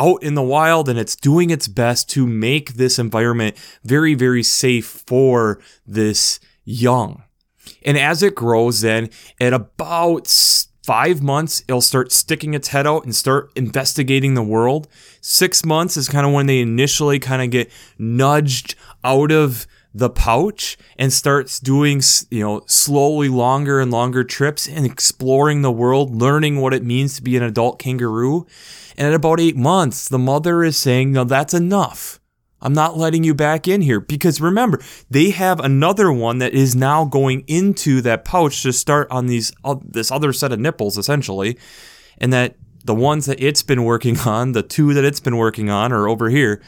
out 0.00 0.22
in 0.22 0.34
the 0.34 0.42
wild 0.42 0.88
and 0.88 0.98
it's 0.98 1.14
doing 1.14 1.50
its 1.50 1.68
best 1.68 2.08
to 2.10 2.26
make 2.26 2.74
this 2.74 2.98
environment 2.98 3.56
very, 3.84 4.14
very 4.14 4.42
safe 4.42 4.86
for 5.06 5.60
this 5.86 6.40
young. 6.64 7.22
And 7.84 7.98
as 7.98 8.22
it 8.22 8.34
grows, 8.34 8.80
then 8.80 9.10
at 9.38 9.52
about 9.52 10.26
five 10.82 11.22
months, 11.22 11.62
it'll 11.68 11.80
start 11.82 12.10
sticking 12.10 12.54
its 12.54 12.68
head 12.68 12.86
out 12.86 13.04
and 13.04 13.14
start 13.14 13.52
investigating 13.54 14.34
the 14.34 14.42
world. 14.42 14.88
Six 15.20 15.64
months 15.64 15.96
is 15.96 16.08
kind 16.08 16.26
of 16.26 16.32
when 16.32 16.46
they 16.46 16.60
initially 16.60 17.18
kind 17.18 17.42
of 17.42 17.50
get 17.50 17.70
nudged 17.98 18.74
out 19.04 19.30
of 19.30 19.66
the 19.92 20.10
pouch 20.10 20.78
and 20.98 21.12
starts 21.12 21.58
doing 21.58 22.00
you 22.30 22.40
know 22.40 22.62
slowly 22.66 23.28
longer 23.28 23.80
and 23.80 23.90
longer 23.90 24.22
trips 24.22 24.68
and 24.68 24.86
exploring 24.86 25.62
the 25.62 25.72
world 25.72 26.14
learning 26.14 26.60
what 26.60 26.72
it 26.72 26.84
means 26.84 27.16
to 27.16 27.22
be 27.22 27.36
an 27.36 27.42
adult 27.42 27.78
kangaroo 27.78 28.46
and 29.00 29.08
at 29.08 29.14
about 29.14 29.40
eight 29.40 29.56
months, 29.56 30.10
the 30.10 30.18
mother 30.18 30.62
is 30.62 30.76
saying, 30.76 31.12
No, 31.12 31.24
that's 31.24 31.54
enough. 31.54 32.20
I'm 32.60 32.74
not 32.74 32.98
letting 32.98 33.24
you 33.24 33.34
back 33.34 33.66
in 33.66 33.80
here. 33.80 33.98
Because 33.98 34.42
remember, 34.42 34.78
they 35.08 35.30
have 35.30 35.58
another 35.58 36.12
one 36.12 36.36
that 36.38 36.52
is 36.52 36.76
now 36.76 37.06
going 37.06 37.42
into 37.46 38.02
that 38.02 38.26
pouch 38.26 38.62
to 38.62 38.74
start 38.74 39.10
on 39.10 39.26
these 39.26 39.52
uh, 39.64 39.76
this 39.82 40.10
other 40.10 40.34
set 40.34 40.52
of 40.52 40.60
nipples, 40.60 40.98
essentially. 40.98 41.56
And 42.18 42.30
that 42.34 42.56
the 42.84 42.94
ones 42.94 43.24
that 43.24 43.40
it's 43.42 43.62
been 43.62 43.84
working 43.84 44.18
on, 44.26 44.52
the 44.52 44.62
two 44.62 44.92
that 44.92 45.04
it's 45.04 45.20
been 45.20 45.38
working 45.38 45.70
on, 45.70 45.94
are 45.94 46.06
over 46.06 46.28
here 46.28 46.60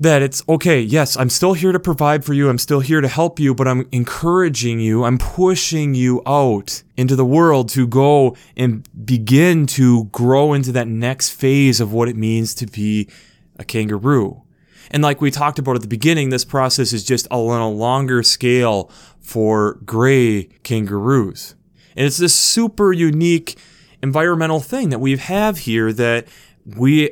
that 0.00 0.22
it's 0.22 0.42
okay, 0.48 0.80
yes, 0.80 1.14
I'm 1.14 1.28
still 1.28 1.52
here 1.52 1.72
to 1.72 1.78
provide 1.78 2.24
for 2.24 2.32
you, 2.32 2.48
I'm 2.48 2.58
still 2.58 2.80
here 2.80 3.02
to 3.02 3.08
help 3.08 3.38
you, 3.38 3.54
but 3.54 3.68
I'm 3.68 3.86
encouraging 3.92 4.80
you, 4.80 5.04
I'm 5.04 5.18
pushing 5.18 5.94
you 5.94 6.22
out 6.26 6.82
into 6.96 7.14
the 7.14 7.24
world 7.24 7.68
to 7.70 7.86
go 7.86 8.34
and 8.56 8.88
begin 9.04 9.66
to 9.66 10.04
grow 10.06 10.54
into 10.54 10.72
that 10.72 10.88
next 10.88 11.30
phase 11.30 11.80
of 11.80 11.92
what 11.92 12.08
it 12.08 12.16
means 12.16 12.54
to 12.54 12.66
be 12.66 13.10
a 13.58 13.64
kangaroo. 13.64 14.42
And 14.90 15.02
like 15.02 15.20
we 15.20 15.30
talked 15.30 15.58
about 15.58 15.76
at 15.76 15.82
the 15.82 15.88
beginning, 15.88 16.30
this 16.30 16.46
process 16.46 16.94
is 16.94 17.04
just 17.04 17.28
on 17.30 17.60
a 17.60 17.68
longer 17.68 18.22
scale 18.22 18.90
for 19.20 19.74
gray 19.84 20.44
kangaroos. 20.62 21.54
And 21.94 22.06
it's 22.06 22.16
this 22.16 22.34
super 22.34 22.92
unique 22.92 23.58
environmental 24.02 24.60
thing 24.60 24.88
that 24.88 24.98
we 24.98 25.16
have 25.18 25.58
here 25.58 25.92
that 25.92 26.26
we 26.64 27.10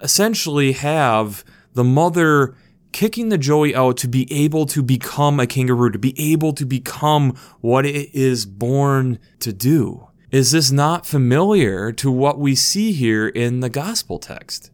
essentially 0.00 0.72
have 0.72 1.44
the 1.74 1.84
mother 1.84 2.54
kicking 2.92 3.28
the 3.28 3.38
joey 3.38 3.74
out 3.74 3.96
to 3.98 4.08
be 4.08 4.30
able 4.32 4.66
to 4.66 4.82
become 4.82 5.38
a 5.38 5.46
kangaroo, 5.46 5.90
to 5.90 5.98
be 5.98 6.18
able 6.18 6.52
to 6.54 6.64
become 6.64 7.36
what 7.60 7.84
it 7.86 8.14
is 8.14 8.46
born 8.46 9.18
to 9.40 9.52
do. 9.52 10.08
Is 10.30 10.50
this 10.50 10.70
not 10.70 11.06
familiar 11.06 11.92
to 11.92 12.10
what 12.10 12.38
we 12.38 12.54
see 12.54 12.92
here 12.92 13.28
in 13.28 13.60
the 13.60 13.70
gospel 13.70 14.18
text? 14.18 14.70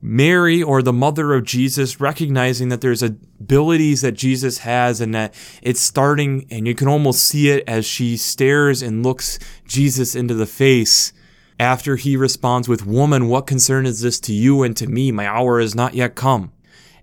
Mary 0.00 0.62
or 0.62 0.82
the 0.82 0.92
mother 0.92 1.32
of 1.32 1.44
Jesus 1.44 1.98
recognizing 1.98 2.68
that 2.68 2.82
there's 2.82 3.02
abilities 3.02 4.02
that 4.02 4.12
Jesus 4.12 4.58
has 4.58 5.00
and 5.00 5.14
that 5.14 5.34
it's 5.62 5.80
starting 5.80 6.46
and 6.50 6.66
you 6.66 6.74
can 6.74 6.88
almost 6.88 7.24
see 7.24 7.48
it 7.48 7.64
as 7.66 7.86
she 7.86 8.16
stares 8.18 8.82
and 8.82 9.02
looks 9.02 9.38
Jesus 9.66 10.14
into 10.14 10.34
the 10.34 10.44
face 10.44 11.14
after 11.58 11.96
he 11.96 12.16
responds 12.16 12.68
with 12.68 12.86
woman 12.86 13.28
what 13.28 13.46
concern 13.46 13.86
is 13.86 14.00
this 14.00 14.18
to 14.20 14.32
you 14.32 14.62
and 14.62 14.76
to 14.76 14.86
me? 14.86 15.12
My 15.12 15.26
hour 15.26 15.60
is 15.60 15.74
not 15.74 15.94
yet 15.94 16.14
come. 16.14 16.52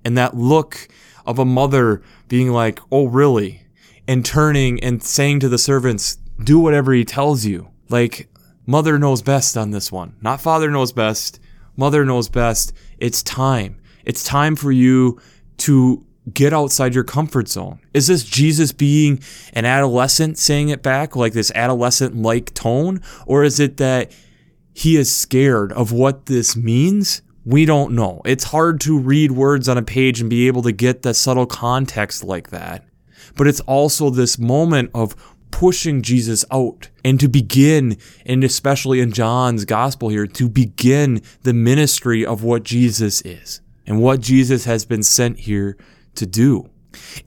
And 0.03 0.17
that 0.17 0.35
look 0.35 0.87
of 1.25 1.39
a 1.39 1.45
mother 1.45 2.01
being 2.27 2.51
like 2.51 2.79
oh 2.91 3.05
really? 3.05 3.63
And 4.07 4.25
turning 4.25 4.83
and 4.83 5.01
saying 5.01 5.39
to 5.41 5.49
the 5.49 5.57
servants 5.57 6.17
do 6.43 6.59
whatever 6.59 6.93
he 6.93 7.05
tells 7.05 7.45
you. 7.45 7.69
Like 7.89 8.29
mother 8.65 8.97
knows 8.97 9.21
best 9.21 9.55
on 9.57 9.71
this 9.71 9.91
one. 9.91 10.15
Not 10.21 10.41
father 10.41 10.69
knows 10.69 10.91
best. 10.91 11.39
Mother 11.77 12.03
knows 12.03 12.29
best. 12.29 12.73
It's 12.97 13.23
time. 13.23 13.79
It's 14.05 14.23
time 14.23 14.55
for 14.55 14.71
you 14.71 15.19
to 15.57 16.05
get 16.33 16.53
outside 16.53 16.93
your 16.93 17.03
comfort 17.03 17.47
zone. 17.47 17.79
Is 17.93 18.07
this 18.07 18.23
Jesus 18.23 18.71
being 18.71 19.19
an 19.53 19.65
adolescent 19.65 20.37
saying 20.37 20.69
it 20.69 20.83
back, 20.83 21.15
like 21.15 21.33
this 21.33 21.51
adolescent 21.55 22.15
like 22.15 22.53
tone? 22.53 23.01
Or 23.25 23.43
is 23.43 23.59
it 23.59 23.77
that 23.77 24.11
he 24.73 24.97
is 24.97 25.13
scared 25.13 25.71
of 25.73 25.91
what 25.91 26.25
this 26.25 26.55
means? 26.55 27.21
We 27.45 27.65
don't 27.65 27.93
know. 27.93 28.21
It's 28.25 28.45
hard 28.45 28.79
to 28.81 28.97
read 28.97 29.31
words 29.31 29.67
on 29.67 29.77
a 29.77 29.81
page 29.81 30.21
and 30.21 30.29
be 30.29 30.47
able 30.47 30.61
to 30.63 30.71
get 30.71 31.01
the 31.01 31.13
subtle 31.13 31.47
context 31.47 32.23
like 32.23 32.49
that. 32.49 32.85
But 33.35 33.47
it's 33.47 33.61
also 33.61 34.09
this 34.09 34.37
moment 34.37 34.91
of 34.93 35.15
pushing 35.51 36.01
Jesus 36.01 36.45
out 36.51 36.89
and 37.03 37.19
to 37.19 37.27
begin, 37.27 37.97
and 38.25 38.43
especially 38.43 38.99
in 38.99 39.11
John's 39.11 39.65
gospel 39.65 40.09
here, 40.09 40.27
to 40.27 40.49
begin 40.49 41.21
the 41.43 41.53
ministry 41.53 42.25
of 42.25 42.43
what 42.43 42.63
Jesus 42.63 43.21
is 43.21 43.61
and 43.85 44.01
what 44.01 44.21
Jesus 44.21 44.65
has 44.65 44.85
been 44.85 45.03
sent 45.03 45.39
here 45.39 45.77
to 46.15 46.25
do. 46.25 46.69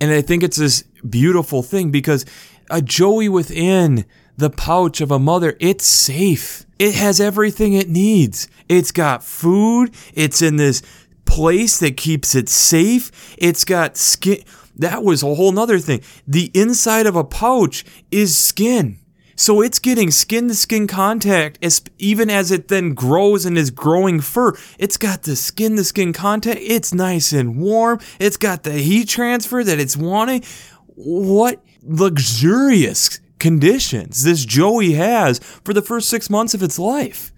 And 0.00 0.10
I 0.10 0.20
think 0.20 0.42
it's 0.42 0.56
this 0.56 0.82
beautiful 1.08 1.62
thing 1.62 1.90
because 1.90 2.24
a 2.70 2.80
Joey 2.82 3.28
within 3.28 4.04
the 4.36 4.50
pouch 4.50 5.00
of 5.00 5.10
a 5.10 5.18
mother, 5.18 5.56
it's 5.60 5.86
safe. 5.86 6.66
It 6.78 6.94
has 6.94 7.20
everything 7.20 7.74
it 7.74 7.88
needs. 7.88 8.48
It's 8.68 8.92
got 8.92 9.22
food. 9.22 9.94
It's 10.14 10.42
in 10.42 10.56
this 10.56 10.82
place 11.24 11.78
that 11.78 11.96
keeps 11.96 12.34
it 12.34 12.48
safe. 12.48 13.34
It's 13.38 13.64
got 13.64 13.96
skin 13.96 14.44
that 14.76 15.04
was 15.04 15.22
a 15.22 15.34
whole 15.34 15.52
nother 15.52 15.78
thing. 15.78 16.02
The 16.26 16.50
inside 16.54 17.06
of 17.06 17.16
a 17.16 17.24
pouch 17.24 17.84
is 18.10 18.36
skin. 18.36 18.98
So 19.36 19.60
it's 19.60 19.80
getting 19.80 20.10
skin 20.12 20.46
to 20.48 20.54
skin 20.54 20.86
contact, 20.86 21.58
as, 21.60 21.82
even 21.98 22.30
as 22.30 22.52
it 22.52 22.68
then 22.68 22.94
grows 22.94 23.44
and 23.44 23.58
is 23.58 23.70
growing 23.70 24.20
fur. 24.20 24.52
It's 24.78 24.96
got 24.96 25.24
the 25.24 25.34
skin 25.34 25.74
to 25.76 25.84
skin 25.84 26.12
contact. 26.12 26.60
It's 26.62 26.94
nice 26.94 27.32
and 27.32 27.60
warm. 27.60 27.98
It's 28.20 28.36
got 28.36 28.62
the 28.62 28.74
heat 28.74 29.08
transfer 29.08 29.64
that 29.64 29.80
it's 29.80 29.96
wanting. 29.96 30.44
What 30.86 31.60
luxurious 31.82 33.18
conditions 33.44 34.24
this 34.24 34.42
Joey 34.46 34.94
has 34.94 35.38
for 35.38 35.74
the 35.74 35.82
first 35.82 36.08
six 36.08 36.30
months 36.30 36.54
of 36.54 36.62
its 36.62 36.78
life. 36.78 37.30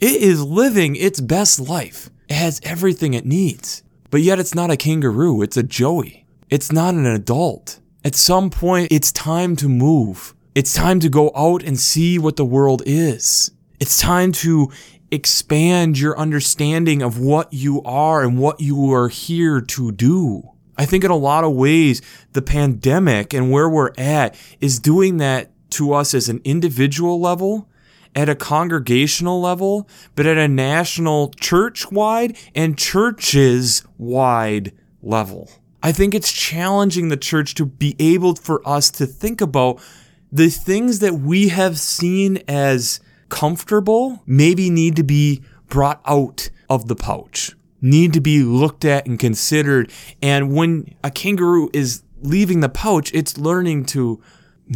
It 0.00 0.20
is 0.20 0.42
living 0.42 0.96
its 0.96 1.20
best 1.20 1.60
life. 1.60 2.10
It 2.28 2.34
has 2.34 2.60
everything 2.64 3.14
it 3.14 3.24
needs. 3.24 3.84
But 4.10 4.22
yet 4.22 4.40
it's 4.40 4.56
not 4.56 4.72
a 4.72 4.76
kangaroo, 4.76 5.40
it's 5.40 5.56
a 5.56 5.62
Joey. 5.62 6.26
It's 6.50 6.72
not 6.72 6.94
an 6.94 7.06
adult. 7.06 7.78
At 8.04 8.16
some 8.16 8.50
point, 8.50 8.88
it's 8.90 9.12
time 9.12 9.54
to 9.54 9.68
move. 9.68 10.34
It's 10.56 10.74
time 10.74 10.98
to 10.98 11.08
go 11.08 11.30
out 11.36 11.62
and 11.62 11.78
see 11.78 12.18
what 12.18 12.34
the 12.34 12.44
world 12.44 12.82
is. 12.84 13.52
It's 13.78 14.00
time 14.00 14.32
to 14.32 14.68
expand 15.12 15.96
your 15.96 16.18
understanding 16.18 17.02
of 17.02 17.20
what 17.20 17.52
you 17.52 17.82
are 17.84 18.24
and 18.24 18.36
what 18.36 18.60
you 18.60 18.92
are 18.92 19.08
here 19.08 19.60
to 19.60 19.92
do. 19.92 20.42
I 20.76 20.86
think 20.86 21.04
in 21.04 21.12
a 21.12 21.16
lot 21.16 21.44
of 21.44 21.52
ways, 21.52 22.02
the 22.32 22.42
pandemic 22.42 23.32
and 23.32 23.52
where 23.52 23.68
we're 23.68 23.92
at 23.96 24.34
is 24.60 24.80
doing 24.80 25.18
that 25.18 25.51
to 25.72 25.92
us 25.92 26.14
as 26.14 26.28
an 26.28 26.40
individual 26.44 27.20
level, 27.20 27.68
at 28.14 28.28
a 28.28 28.34
congregational 28.34 29.40
level, 29.40 29.88
but 30.14 30.26
at 30.26 30.36
a 30.36 30.48
national 30.48 31.30
church 31.32 31.90
wide 31.90 32.36
and 32.54 32.78
churches 32.78 33.84
wide 33.98 34.72
level. 35.02 35.50
I 35.82 35.92
think 35.92 36.14
it's 36.14 36.32
challenging 36.32 37.08
the 37.08 37.16
church 37.16 37.54
to 37.54 37.66
be 37.66 37.96
able 37.98 38.36
for 38.36 38.66
us 38.68 38.90
to 38.92 39.06
think 39.06 39.40
about 39.40 39.80
the 40.30 40.48
things 40.48 41.00
that 41.00 41.14
we 41.14 41.48
have 41.48 41.78
seen 41.78 42.42
as 42.46 43.00
comfortable 43.28 44.22
maybe 44.26 44.70
need 44.70 44.94
to 44.96 45.02
be 45.02 45.42
brought 45.68 46.00
out 46.06 46.50
of 46.68 46.86
the 46.86 46.94
pouch, 46.94 47.52
need 47.80 48.12
to 48.12 48.20
be 48.20 48.42
looked 48.42 48.84
at 48.84 49.06
and 49.06 49.18
considered. 49.18 49.90
And 50.22 50.54
when 50.54 50.94
a 51.02 51.10
kangaroo 51.10 51.70
is 51.72 52.02
leaving 52.20 52.60
the 52.60 52.68
pouch, 52.68 53.10
it's 53.12 53.36
learning 53.36 53.86
to 53.86 54.22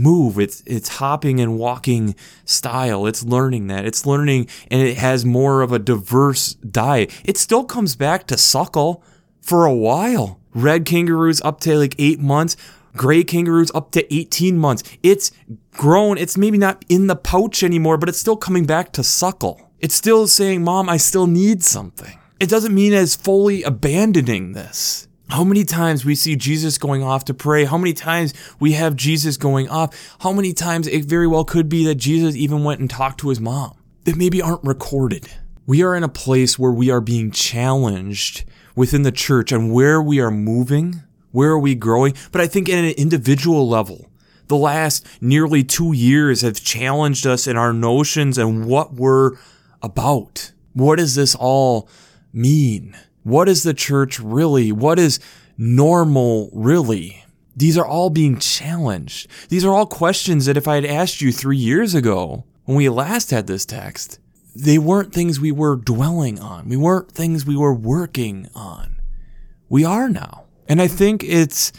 move. 0.01 0.39
It's 0.39 0.63
it's 0.67 0.89
hopping 0.99 1.41
and 1.41 1.59
walking 1.59 2.15
style. 2.45 3.07
It's 3.07 3.25
learning 3.25 3.67
that. 3.69 3.85
It's 3.85 4.07
learning 4.07 4.49
and 4.71 4.81
it 4.81 4.97
has 4.97 5.25
more 5.25 5.63
of 5.63 5.73
a 5.73 5.79
diverse 5.79 6.55
diet. 6.55 7.13
It 7.25 7.37
still 7.37 7.65
comes 7.65 7.97
back 7.97 8.27
to 8.29 8.37
suckle 8.37 9.03
for 9.41 9.65
a 9.65 9.75
while 9.75 10.41
red 10.57 10.87
kangaroos 10.87 11.41
up 11.43 11.61
to 11.61 11.77
like 11.77 11.95
eight 11.99 12.19
months, 12.19 12.57
gray 12.97 13.23
kangaroos 13.23 13.71
up 13.75 13.93
to 13.93 14.13
18 14.13 14.59
months. 14.59 14.83
It's 15.03 15.31
grown. 15.73 16.19
It's 16.19 16.37
maybe 16.37 16.59
not 16.59 16.85
in 16.89 17.07
the 17.07 17.15
pouch 17.15 17.63
anymore, 17.63 17.99
but 17.99 18.09
it's 18.09 18.19
still 18.19 18.37
coming 18.37 18.65
back 18.65 18.91
to 18.93 19.05
suckle. 19.05 19.71
It's 19.79 19.95
still 19.95 20.27
saying, 20.27 20.65
Mom, 20.65 20.89
I 20.89 20.97
still 20.97 21.27
need 21.27 21.63
something. 21.63 22.19
It 22.41 22.49
doesn't 22.49 22.75
mean 22.75 22.95
as 22.95 23.15
fully 23.15 23.63
abandoning 23.63 24.53
this. 24.53 25.06
How 25.29 25.43
many 25.43 25.65
times 25.65 26.05
we 26.05 26.15
see 26.15 26.37
Jesus 26.37 26.79
going 26.79 27.03
off 27.03 27.25
to 27.25 27.35
pray? 27.35 27.65
How 27.65 27.77
many 27.77 27.93
times 27.93 28.33
we 28.61 28.73
have 28.73 28.95
Jesus 28.95 29.37
going 29.37 29.69
off? 29.69 30.17
How 30.21 30.33
many 30.33 30.53
times 30.53 30.87
it 30.87 31.05
very 31.05 31.27
well 31.27 31.45
could 31.45 31.69
be 31.69 31.85
that 31.87 31.97
Jesus 31.97 32.37
even 32.37 32.63
went 32.63 32.81
and 32.81 32.89
talked 32.89 33.19
to 33.21 33.29
his 33.31 33.41
mom 33.41 33.77
that 34.05 34.17
maybe 34.17 34.41
aren't 34.41 34.63
recorded? 34.63 35.29
We 35.67 35.83
are 35.83 35.97
in 35.97 36.05
a 36.05 36.09
place 36.09 36.61
where 36.61 36.71
we 36.71 36.91
are 36.91 37.01
being 37.01 37.33
challenged 37.33 38.45
within 38.77 39.03
the 39.03 39.11
church 39.11 39.51
and 39.51 39.73
where 39.73 40.01
we 40.01 40.21
are 40.21 40.31
moving, 40.31 41.03
where 41.33 41.51
are 41.51 41.59
we 41.59 41.75
growing. 41.75 42.15
But 42.31 42.41
I 42.41 42.47
think 42.47 42.69
at 42.69 42.85
an 42.85 42.91
individual 42.91 43.69
level, 43.69 44.09
the 44.47 44.57
last 44.57 45.05
nearly 45.21 45.65
two 45.65 45.93
years 45.93 46.43
have 46.43 46.63
challenged 46.63 47.27
us 47.27 47.49
in 47.49 47.57
our 47.57 47.73
notions 47.73 48.39
and 48.39 48.67
what 48.67 48.95
we're 48.95 49.33
about. 49.83 50.53
What 50.73 50.99
does 50.99 51.17
this 51.17 51.35
all 51.35 51.89
mean? 52.33 52.97
What 53.27 53.49
is 53.49 53.65
the 53.65 53.75
church 53.75 54.21
really? 54.21 54.71
What 54.71 55.01
is 55.01 55.19
normal 55.59 56.49
really? 56.53 57.25
These 57.57 57.77
are 57.77 57.85
all 57.85 58.09
being 58.09 58.39
challenged. 58.39 59.29
These 59.49 59.65
are 59.65 59.75
all 59.75 59.85
questions 59.85 60.47
that 60.47 60.57
if 60.57 60.69
I 60.69 60.77
had 60.77 60.85
asked 60.85 61.21
you 61.21 61.33
three 61.33 61.57
years 61.57 61.93
ago 61.93 62.45
when 62.67 62.77
we 62.77 62.89
last 62.89 63.33
had 63.33 63.49
this 63.49 63.67
text, 63.67 64.21
they 64.55 64.79
weren't 64.79 65.13
things 65.13 65.41
we 65.41 65.51
were 65.51 65.75
dwelling 65.75 66.39
on. 66.39 66.69
We 66.69 66.77
weren't 66.77 67.11
things 67.11 67.45
we 67.45 67.57
were 67.57 67.75
working 67.75 68.49
on. 68.55 68.95
We 69.69 69.85
are 69.85 70.09
now. 70.09 70.45
And 70.69 70.81
I 70.81 70.87
think 70.87 71.25
it's 71.25 71.73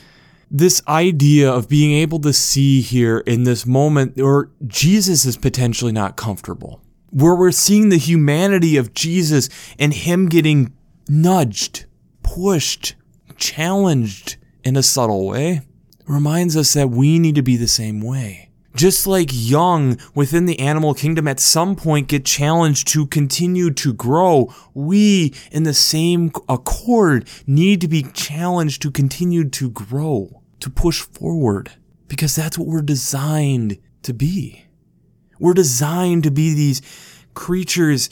this 0.51 0.81
idea 0.85 1.49
of 1.49 1.69
being 1.69 1.93
able 1.93 2.19
to 2.19 2.33
see 2.33 2.81
here 2.81 3.19
in 3.19 3.45
this 3.45 3.65
moment 3.65 4.17
where 4.17 4.49
Jesus 4.67 5.23
is 5.23 5.37
potentially 5.37 5.93
not 5.93 6.17
comfortable, 6.17 6.81
where 7.09 7.35
we're 7.35 7.51
seeing 7.51 7.87
the 7.87 7.97
humanity 7.97 8.75
of 8.75 8.93
Jesus 8.93 9.47
and 9.79 9.93
him 9.93 10.27
getting 10.27 10.73
nudged, 11.09 11.85
pushed, 12.23 12.95
challenged 13.37 14.37
in 14.63 14.75
a 14.75 14.83
subtle 14.83 15.27
way, 15.27 15.61
reminds 16.07 16.55
us 16.55 16.73
that 16.73 16.89
we 16.89 17.19
need 17.19 17.35
to 17.35 17.41
be 17.41 17.57
the 17.57 17.67
same 17.67 18.01
way 18.01 18.47
just 18.77 19.07
like 19.07 19.29
young 19.33 19.97
within 20.13 20.45
the 20.45 20.59
animal 20.59 20.93
kingdom 20.93 21.27
at 21.27 21.39
some 21.39 21.75
point 21.75 22.07
get 22.07 22.23
challenged 22.23 22.87
to 22.87 23.07
continue 23.07 23.71
to 23.71 23.91
grow, 23.91 24.53
we 24.73 25.33
in 25.51 25.63
the 25.63 25.73
same 25.73 26.31
accord 26.47 27.27
need 27.45 27.81
to 27.81 27.87
be 27.87 28.03
challenged 28.13 28.81
to 28.83 28.91
continue 28.91 29.49
to 29.49 29.69
grow, 29.71 30.41
to 30.59 30.69
push 30.69 31.01
forward, 31.01 31.71
because 32.07 32.35
that's 32.35 32.57
what 32.57 32.67
we're 32.67 32.81
designed 32.81 33.77
to 34.03 34.13
be. 34.13 34.63
We're 35.39 35.53
designed 35.53 36.23
to 36.23 36.31
be 36.31 36.53
these 36.53 36.81
creatures 37.33 38.09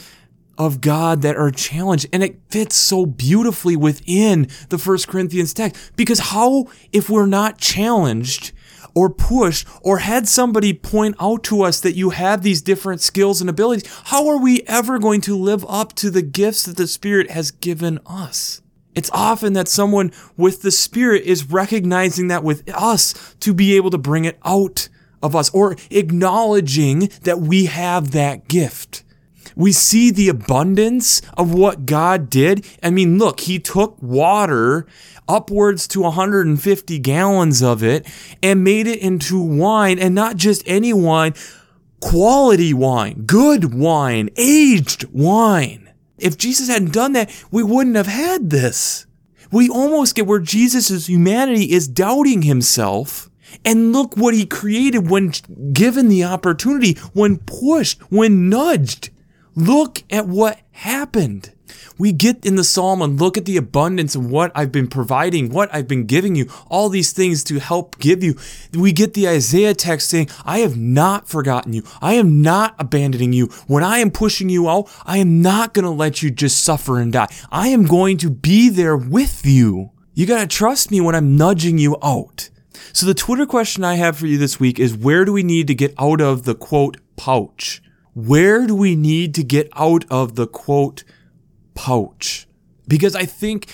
of 0.57 0.81
God 0.81 1.21
that 1.21 1.35
are 1.35 1.51
challenged. 1.51 2.07
And 2.13 2.23
it 2.23 2.39
fits 2.49 2.75
so 2.75 3.05
beautifully 3.05 3.75
within 3.75 4.47
the 4.69 4.77
First 4.77 5.07
Corinthians 5.07 5.53
text. 5.53 5.91
Because 5.95 6.19
how, 6.19 6.67
if 6.91 7.09
we're 7.09 7.25
not 7.25 7.57
challenged, 7.57 8.53
or 8.95 9.09
pushed 9.09 9.67
or 9.81 9.99
had 9.99 10.27
somebody 10.27 10.73
point 10.73 11.15
out 11.19 11.43
to 11.43 11.61
us 11.61 11.81
that 11.81 11.95
you 11.95 12.11
have 12.11 12.41
these 12.41 12.61
different 12.61 13.01
skills 13.01 13.41
and 13.41 13.49
abilities, 13.49 13.83
how 14.05 14.27
are 14.27 14.37
we 14.37 14.61
ever 14.65 14.97
going 14.97 15.21
to 15.21 15.37
live 15.37 15.65
up 15.67 15.93
to 15.93 16.09
the 16.09 16.21
gifts 16.21 16.63
that 16.63 16.77
the 16.77 16.87
Spirit 16.87 17.29
has 17.29 17.51
given 17.51 17.99
us? 18.05 18.61
It's 18.95 19.11
often 19.11 19.53
that 19.53 19.67
someone 19.67 20.13
with 20.37 20.61
the 20.61 20.71
Spirit 20.71 21.23
is 21.23 21.51
recognizing 21.51 22.29
that 22.29 22.43
with 22.43 22.63
us 22.73 23.35
to 23.41 23.53
be 23.53 23.75
able 23.75 23.89
to 23.89 23.97
bring 23.97 24.23
it 24.23 24.39
out 24.45 24.87
of 25.21 25.35
us 25.35 25.49
or 25.49 25.75
acknowledging 25.91 27.09
that 27.23 27.41
we 27.41 27.65
have 27.65 28.11
that 28.11 28.47
gift. 28.47 29.03
We 29.55 29.71
see 29.71 30.11
the 30.11 30.29
abundance 30.29 31.21
of 31.37 31.53
what 31.53 31.85
God 31.85 32.29
did. 32.29 32.65
I 32.81 32.89
mean, 32.89 33.17
look, 33.17 33.41
He 33.41 33.59
took 33.59 34.01
water, 34.01 34.87
upwards 35.27 35.87
to 35.89 36.01
150 36.01 36.99
gallons 36.99 37.61
of 37.61 37.83
it, 37.83 38.07
and 38.41 38.63
made 38.63 38.87
it 38.87 38.99
into 38.99 39.41
wine, 39.41 39.99
and 39.99 40.15
not 40.15 40.37
just 40.37 40.63
any 40.65 40.93
wine, 40.93 41.33
quality 42.01 42.73
wine, 42.73 43.23
good 43.25 43.73
wine, 43.73 44.29
aged 44.37 45.05
wine. 45.11 45.89
If 46.17 46.37
Jesus 46.37 46.69
hadn't 46.69 46.93
done 46.93 47.13
that, 47.13 47.29
we 47.51 47.63
wouldn't 47.63 47.95
have 47.95 48.07
had 48.07 48.49
this. 48.49 49.05
We 49.51 49.69
almost 49.69 50.15
get 50.15 50.27
where 50.27 50.39
Jesus' 50.39 51.07
humanity 51.07 51.71
is 51.71 51.87
doubting 51.87 52.43
himself. 52.43 53.29
And 53.63 53.93
look 53.93 54.17
what 54.17 54.33
he 54.33 54.45
created 54.45 55.09
when 55.09 55.31
given 55.71 56.09
the 56.09 56.25
opportunity, 56.25 56.93
when 57.13 57.37
pushed, 57.37 58.01
when 58.11 58.49
nudged. 58.49 59.11
Look 59.55 60.03
at 60.09 60.27
what 60.27 60.59
happened. 60.71 61.53
We 61.97 62.11
get 62.11 62.45
in 62.45 62.57
the 62.57 62.63
psalm 62.65 63.01
and 63.01 63.19
look 63.19 63.37
at 63.37 63.45
the 63.45 63.55
abundance 63.55 64.15
of 64.15 64.29
what 64.29 64.51
I've 64.53 64.71
been 64.71 64.87
providing, 64.87 65.49
what 65.49 65.73
I've 65.73 65.87
been 65.87 66.05
giving 66.05 66.35
you, 66.35 66.49
all 66.67 66.89
these 66.89 67.13
things 67.13 67.41
to 67.45 67.59
help 67.59 67.97
give 67.97 68.21
you. 68.21 68.35
We 68.73 68.91
get 68.91 69.13
the 69.13 69.29
Isaiah 69.29 69.73
text 69.73 70.09
saying, 70.09 70.29
I 70.43 70.59
have 70.59 70.75
not 70.75 71.29
forgotten 71.29 71.71
you. 71.71 71.83
I 72.01 72.15
am 72.15 72.41
not 72.41 72.75
abandoning 72.79 73.31
you. 73.31 73.47
When 73.67 73.81
I 73.81 73.99
am 73.99 74.11
pushing 74.11 74.49
you 74.49 74.69
out, 74.69 74.89
I 75.05 75.19
am 75.19 75.41
not 75.41 75.73
going 75.73 75.85
to 75.85 75.89
let 75.89 76.21
you 76.21 76.31
just 76.31 76.61
suffer 76.61 76.99
and 76.99 77.13
die. 77.13 77.29
I 77.49 77.69
am 77.69 77.85
going 77.85 78.17
to 78.17 78.29
be 78.29 78.67
there 78.67 78.97
with 78.97 79.45
you. 79.45 79.91
You 80.13 80.25
got 80.25 80.41
to 80.41 80.47
trust 80.47 80.91
me 80.91 80.99
when 80.99 81.15
I'm 81.15 81.37
nudging 81.37 81.77
you 81.77 81.97
out. 82.03 82.49
So 82.91 83.05
the 83.05 83.13
Twitter 83.13 83.45
question 83.45 83.85
I 83.85 83.95
have 83.95 84.17
for 84.17 84.27
you 84.27 84.37
this 84.37 84.59
week 84.59 84.79
is 84.79 84.97
where 84.97 85.23
do 85.23 85.31
we 85.31 85.43
need 85.43 85.67
to 85.67 85.75
get 85.75 85.93
out 85.97 86.19
of 86.19 86.43
the 86.43 86.55
quote 86.55 86.97
pouch? 87.15 87.81
Where 88.15 88.65
do 88.65 88.73
we 88.73 88.95
need 88.95 89.35
to 89.35 89.43
get 89.43 89.69
out 89.75 90.05
of 90.09 90.35
the 90.35 90.47
quote 90.47 91.03
pouch? 91.73 92.47
Because 92.87 93.13
I 93.13 93.25
think 93.25 93.67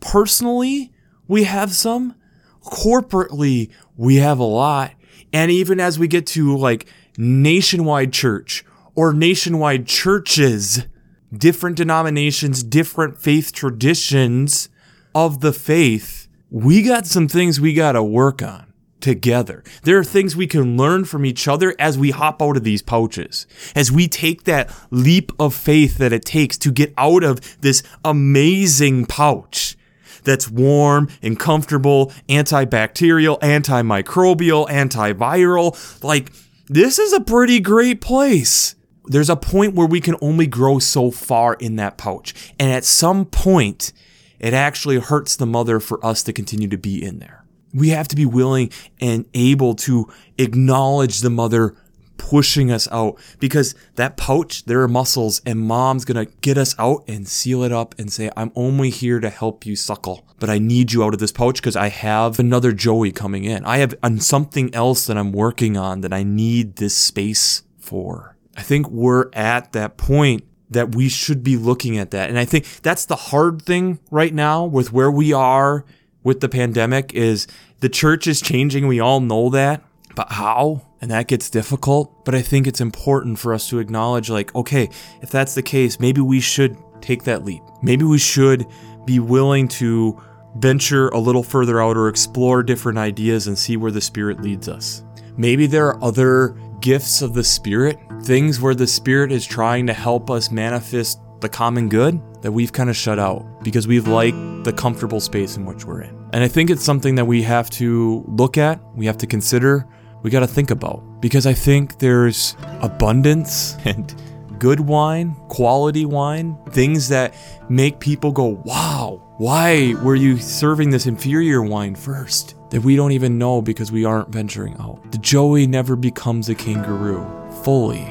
personally, 0.00 0.92
we 1.28 1.44
have 1.44 1.72
some. 1.72 2.14
Corporately, 2.62 3.70
we 3.96 4.16
have 4.16 4.40
a 4.40 4.44
lot. 4.44 4.92
And 5.32 5.50
even 5.50 5.78
as 5.78 5.98
we 5.98 6.08
get 6.08 6.26
to 6.28 6.56
like 6.56 6.86
nationwide 7.16 8.12
church 8.12 8.64
or 8.96 9.12
nationwide 9.12 9.86
churches, 9.86 10.84
different 11.32 11.76
denominations, 11.76 12.64
different 12.64 13.16
faith 13.16 13.52
traditions 13.52 14.68
of 15.14 15.40
the 15.40 15.52
faith, 15.52 16.26
we 16.50 16.82
got 16.82 17.06
some 17.06 17.28
things 17.28 17.60
we 17.60 17.74
got 17.74 17.92
to 17.92 18.02
work 18.02 18.42
on 18.42 18.67
together. 19.00 19.62
There 19.82 19.98
are 19.98 20.04
things 20.04 20.36
we 20.36 20.46
can 20.46 20.76
learn 20.76 21.04
from 21.04 21.24
each 21.24 21.46
other 21.48 21.74
as 21.78 21.98
we 21.98 22.10
hop 22.10 22.42
out 22.42 22.56
of 22.56 22.64
these 22.64 22.82
pouches, 22.82 23.46
as 23.74 23.92
we 23.92 24.08
take 24.08 24.44
that 24.44 24.74
leap 24.90 25.32
of 25.38 25.54
faith 25.54 25.98
that 25.98 26.12
it 26.12 26.24
takes 26.24 26.58
to 26.58 26.70
get 26.70 26.92
out 26.96 27.24
of 27.24 27.60
this 27.60 27.82
amazing 28.04 29.06
pouch 29.06 29.76
that's 30.24 30.50
warm 30.50 31.08
and 31.22 31.38
comfortable, 31.38 32.12
antibacterial, 32.28 33.40
antimicrobial, 33.40 34.68
antiviral. 34.68 36.04
Like, 36.04 36.32
this 36.66 36.98
is 36.98 37.12
a 37.12 37.20
pretty 37.20 37.60
great 37.60 38.00
place. 38.00 38.74
There's 39.06 39.30
a 39.30 39.36
point 39.36 39.74
where 39.74 39.86
we 39.86 40.00
can 40.00 40.16
only 40.20 40.46
grow 40.46 40.78
so 40.78 41.10
far 41.10 41.54
in 41.54 41.76
that 41.76 41.96
pouch. 41.96 42.34
And 42.58 42.70
at 42.70 42.84
some 42.84 43.24
point, 43.24 43.92
it 44.38 44.52
actually 44.52 44.98
hurts 44.98 45.34
the 45.34 45.46
mother 45.46 45.80
for 45.80 46.04
us 46.04 46.22
to 46.24 46.32
continue 46.32 46.68
to 46.68 46.76
be 46.76 47.02
in 47.02 47.18
there. 47.18 47.37
We 47.74 47.90
have 47.90 48.08
to 48.08 48.16
be 48.16 48.26
willing 48.26 48.70
and 49.00 49.26
able 49.34 49.74
to 49.76 50.10
acknowledge 50.38 51.20
the 51.20 51.30
mother 51.30 51.76
pushing 52.18 52.70
us 52.70 52.88
out 52.90 53.18
because 53.38 53.74
that 53.94 54.16
pouch, 54.16 54.64
there 54.64 54.82
are 54.82 54.88
muscles, 54.88 55.40
and 55.46 55.60
mom's 55.60 56.04
gonna 56.04 56.26
get 56.26 56.58
us 56.58 56.74
out 56.78 57.04
and 57.08 57.26
seal 57.26 57.62
it 57.62 57.72
up 57.72 57.94
and 57.98 58.12
say, 58.12 58.30
I'm 58.36 58.52
only 58.54 58.90
here 58.90 59.20
to 59.20 59.30
help 59.30 59.64
you 59.64 59.76
suckle, 59.76 60.26
but 60.38 60.50
I 60.50 60.58
need 60.58 60.92
you 60.92 61.04
out 61.04 61.14
of 61.14 61.20
this 61.20 61.32
pouch 61.32 61.56
because 61.56 61.76
I 61.76 61.88
have 61.88 62.38
another 62.38 62.72
Joey 62.72 63.12
coming 63.12 63.44
in. 63.44 63.64
I 63.64 63.78
have 63.78 63.94
something 64.18 64.74
else 64.74 65.06
that 65.06 65.16
I'm 65.16 65.32
working 65.32 65.76
on 65.76 66.02
that 66.02 66.12
I 66.12 66.22
need 66.22 66.76
this 66.76 66.96
space 66.96 67.62
for. 67.78 68.36
I 68.56 68.62
think 68.62 68.90
we're 68.90 69.30
at 69.32 69.72
that 69.72 69.96
point 69.96 70.44
that 70.70 70.94
we 70.94 71.08
should 71.08 71.42
be 71.42 71.56
looking 71.56 71.96
at 71.96 72.10
that. 72.10 72.28
And 72.28 72.38
I 72.38 72.44
think 72.44 72.66
that's 72.82 73.06
the 73.06 73.16
hard 73.16 73.62
thing 73.62 74.00
right 74.10 74.34
now 74.34 74.64
with 74.64 74.92
where 74.92 75.10
we 75.10 75.32
are 75.32 75.84
with 76.22 76.40
the 76.40 76.48
pandemic 76.48 77.14
is 77.14 77.46
the 77.80 77.88
church 77.88 78.26
is 78.26 78.40
changing. 78.40 78.86
We 78.86 79.00
all 79.00 79.20
know 79.20 79.50
that, 79.50 79.82
but 80.14 80.32
how? 80.32 80.82
And 81.00 81.10
that 81.10 81.28
gets 81.28 81.48
difficult. 81.48 82.24
But 82.24 82.34
I 82.34 82.42
think 82.42 82.66
it's 82.66 82.80
important 82.80 83.38
for 83.38 83.54
us 83.54 83.68
to 83.68 83.78
acknowledge, 83.78 84.28
like, 84.28 84.54
okay, 84.54 84.90
if 85.22 85.30
that's 85.30 85.54
the 85.54 85.62
case, 85.62 86.00
maybe 86.00 86.20
we 86.20 86.40
should 86.40 86.76
take 87.00 87.24
that 87.24 87.44
leap. 87.44 87.62
Maybe 87.82 88.04
we 88.04 88.18
should 88.18 88.66
be 89.04 89.20
willing 89.20 89.68
to 89.68 90.20
venture 90.56 91.08
a 91.08 91.18
little 91.18 91.42
further 91.44 91.80
out 91.80 91.96
or 91.96 92.08
explore 92.08 92.62
different 92.62 92.98
ideas 92.98 93.46
and 93.46 93.56
see 93.56 93.76
where 93.76 93.92
the 93.92 94.00
Spirit 94.00 94.40
leads 94.40 94.68
us. 94.68 95.04
Maybe 95.36 95.66
there 95.66 95.86
are 95.86 96.02
other 96.02 96.56
gifts 96.80 97.22
of 97.22 97.32
the 97.32 97.44
Spirit, 97.44 97.98
things 98.22 98.60
where 98.60 98.74
the 98.74 98.86
Spirit 98.86 99.30
is 99.30 99.46
trying 99.46 99.86
to 99.86 99.92
help 99.92 100.30
us 100.30 100.50
manifest 100.50 101.20
the 101.40 101.48
common 101.48 101.88
good 101.88 102.20
that 102.42 102.52
we've 102.52 102.72
kind 102.72 102.90
of 102.90 102.96
shut 102.96 103.18
out 103.18 103.44
because 103.62 103.86
we've 103.86 104.08
liked 104.08 104.64
the 104.64 104.72
comfortable 104.72 105.20
space 105.20 105.56
in 105.56 105.64
which 105.64 105.84
we're 105.84 106.02
in. 106.02 106.28
And 106.32 106.44
I 106.44 106.48
think 106.48 106.70
it's 106.70 106.84
something 106.84 107.14
that 107.14 107.24
we 107.24 107.42
have 107.42 107.70
to 107.70 108.24
look 108.28 108.58
at, 108.58 108.80
we 108.94 109.06
have 109.06 109.18
to 109.18 109.26
consider, 109.26 109.86
we 110.22 110.30
got 110.30 110.40
to 110.40 110.46
think 110.46 110.70
about 110.70 111.20
because 111.20 111.46
I 111.46 111.52
think 111.54 111.98
there's 111.98 112.56
abundance 112.80 113.76
and 113.84 114.14
good 114.58 114.80
wine, 114.80 115.36
quality 115.48 116.04
wine, 116.04 116.58
things 116.70 117.08
that 117.08 117.34
make 117.68 118.00
people 118.00 118.32
go, 118.32 118.60
wow, 118.64 119.22
why 119.38 119.94
were 120.02 120.16
you 120.16 120.36
serving 120.36 120.90
this 120.90 121.06
inferior 121.06 121.62
wine 121.62 121.94
first? 121.94 122.56
That 122.70 122.82
we 122.82 122.96
don't 122.96 123.12
even 123.12 123.38
know 123.38 123.62
because 123.62 123.92
we 123.92 124.04
aren't 124.04 124.30
venturing 124.30 124.76
out. 124.80 125.12
The 125.12 125.18
Joey 125.18 125.66
never 125.66 125.96
becomes 125.96 126.48
a 126.48 126.54
kangaroo 126.54 127.24
fully 127.62 128.06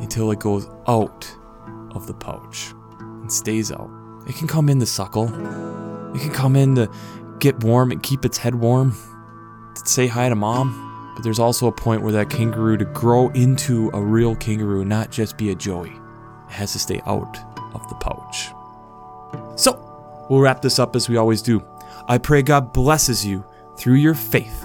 until 0.00 0.30
it 0.30 0.38
goes 0.38 0.68
out 0.86 1.30
of 1.92 2.06
the 2.06 2.14
pouch 2.14 2.72
and 3.00 3.32
stays 3.32 3.72
out. 3.72 3.90
It 4.26 4.36
can 4.36 4.46
come 4.46 4.68
in 4.68 4.80
to 4.80 4.86
suckle. 4.86 5.26
It 6.14 6.20
can 6.20 6.32
come 6.32 6.56
in 6.56 6.74
to 6.74 6.90
get 7.38 7.62
warm 7.62 7.92
and 7.92 8.02
keep 8.02 8.24
its 8.24 8.38
head 8.38 8.54
warm, 8.54 8.92
to 9.74 9.88
say 9.88 10.06
hi 10.06 10.28
to 10.28 10.34
mom. 10.34 11.12
But 11.14 11.24
there's 11.24 11.38
also 11.38 11.66
a 11.66 11.72
point 11.72 12.02
where 12.02 12.12
that 12.12 12.30
kangaroo 12.30 12.76
to 12.76 12.84
grow 12.84 13.28
into 13.30 13.90
a 13.92 14.00
real 14.00 14.36
kangaroo, 14.36 14.84
not 14.84 15.10
just 15.10 15.36
be 15.36 15.50
a 15.50 15.54
joey, 15.54 15.90
it 15.90 16.52
has 16.52 16.72
to 16.72 16.78
stay 16.78 17.00
out 17.06 17.36
of 17.74 17.88
the 17.88 17.94
pouch. 17.96 18.50
So, 19.58 20.26
we'll 20.30 20.40
wrap 20.40 20.62
this 20.62 20.78
up 20.78 20.94
as 20.94 21.08
we 21.08 21.16
always 21.16 21.42
do. 21.42 21.62
I 22.06 22.18
pray 22.18 22.42
God 22.42 22.72
blesses 22.72 23.26
you 23.26 23.44
through 23.76 23.96
your 23.96 24.14
faith 24.14 24.64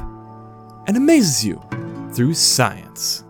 and 0.88 0.96
amazes 0.96 1.44
you 1.46 1.62
through 2.14 2.36
science. 2.36 3.24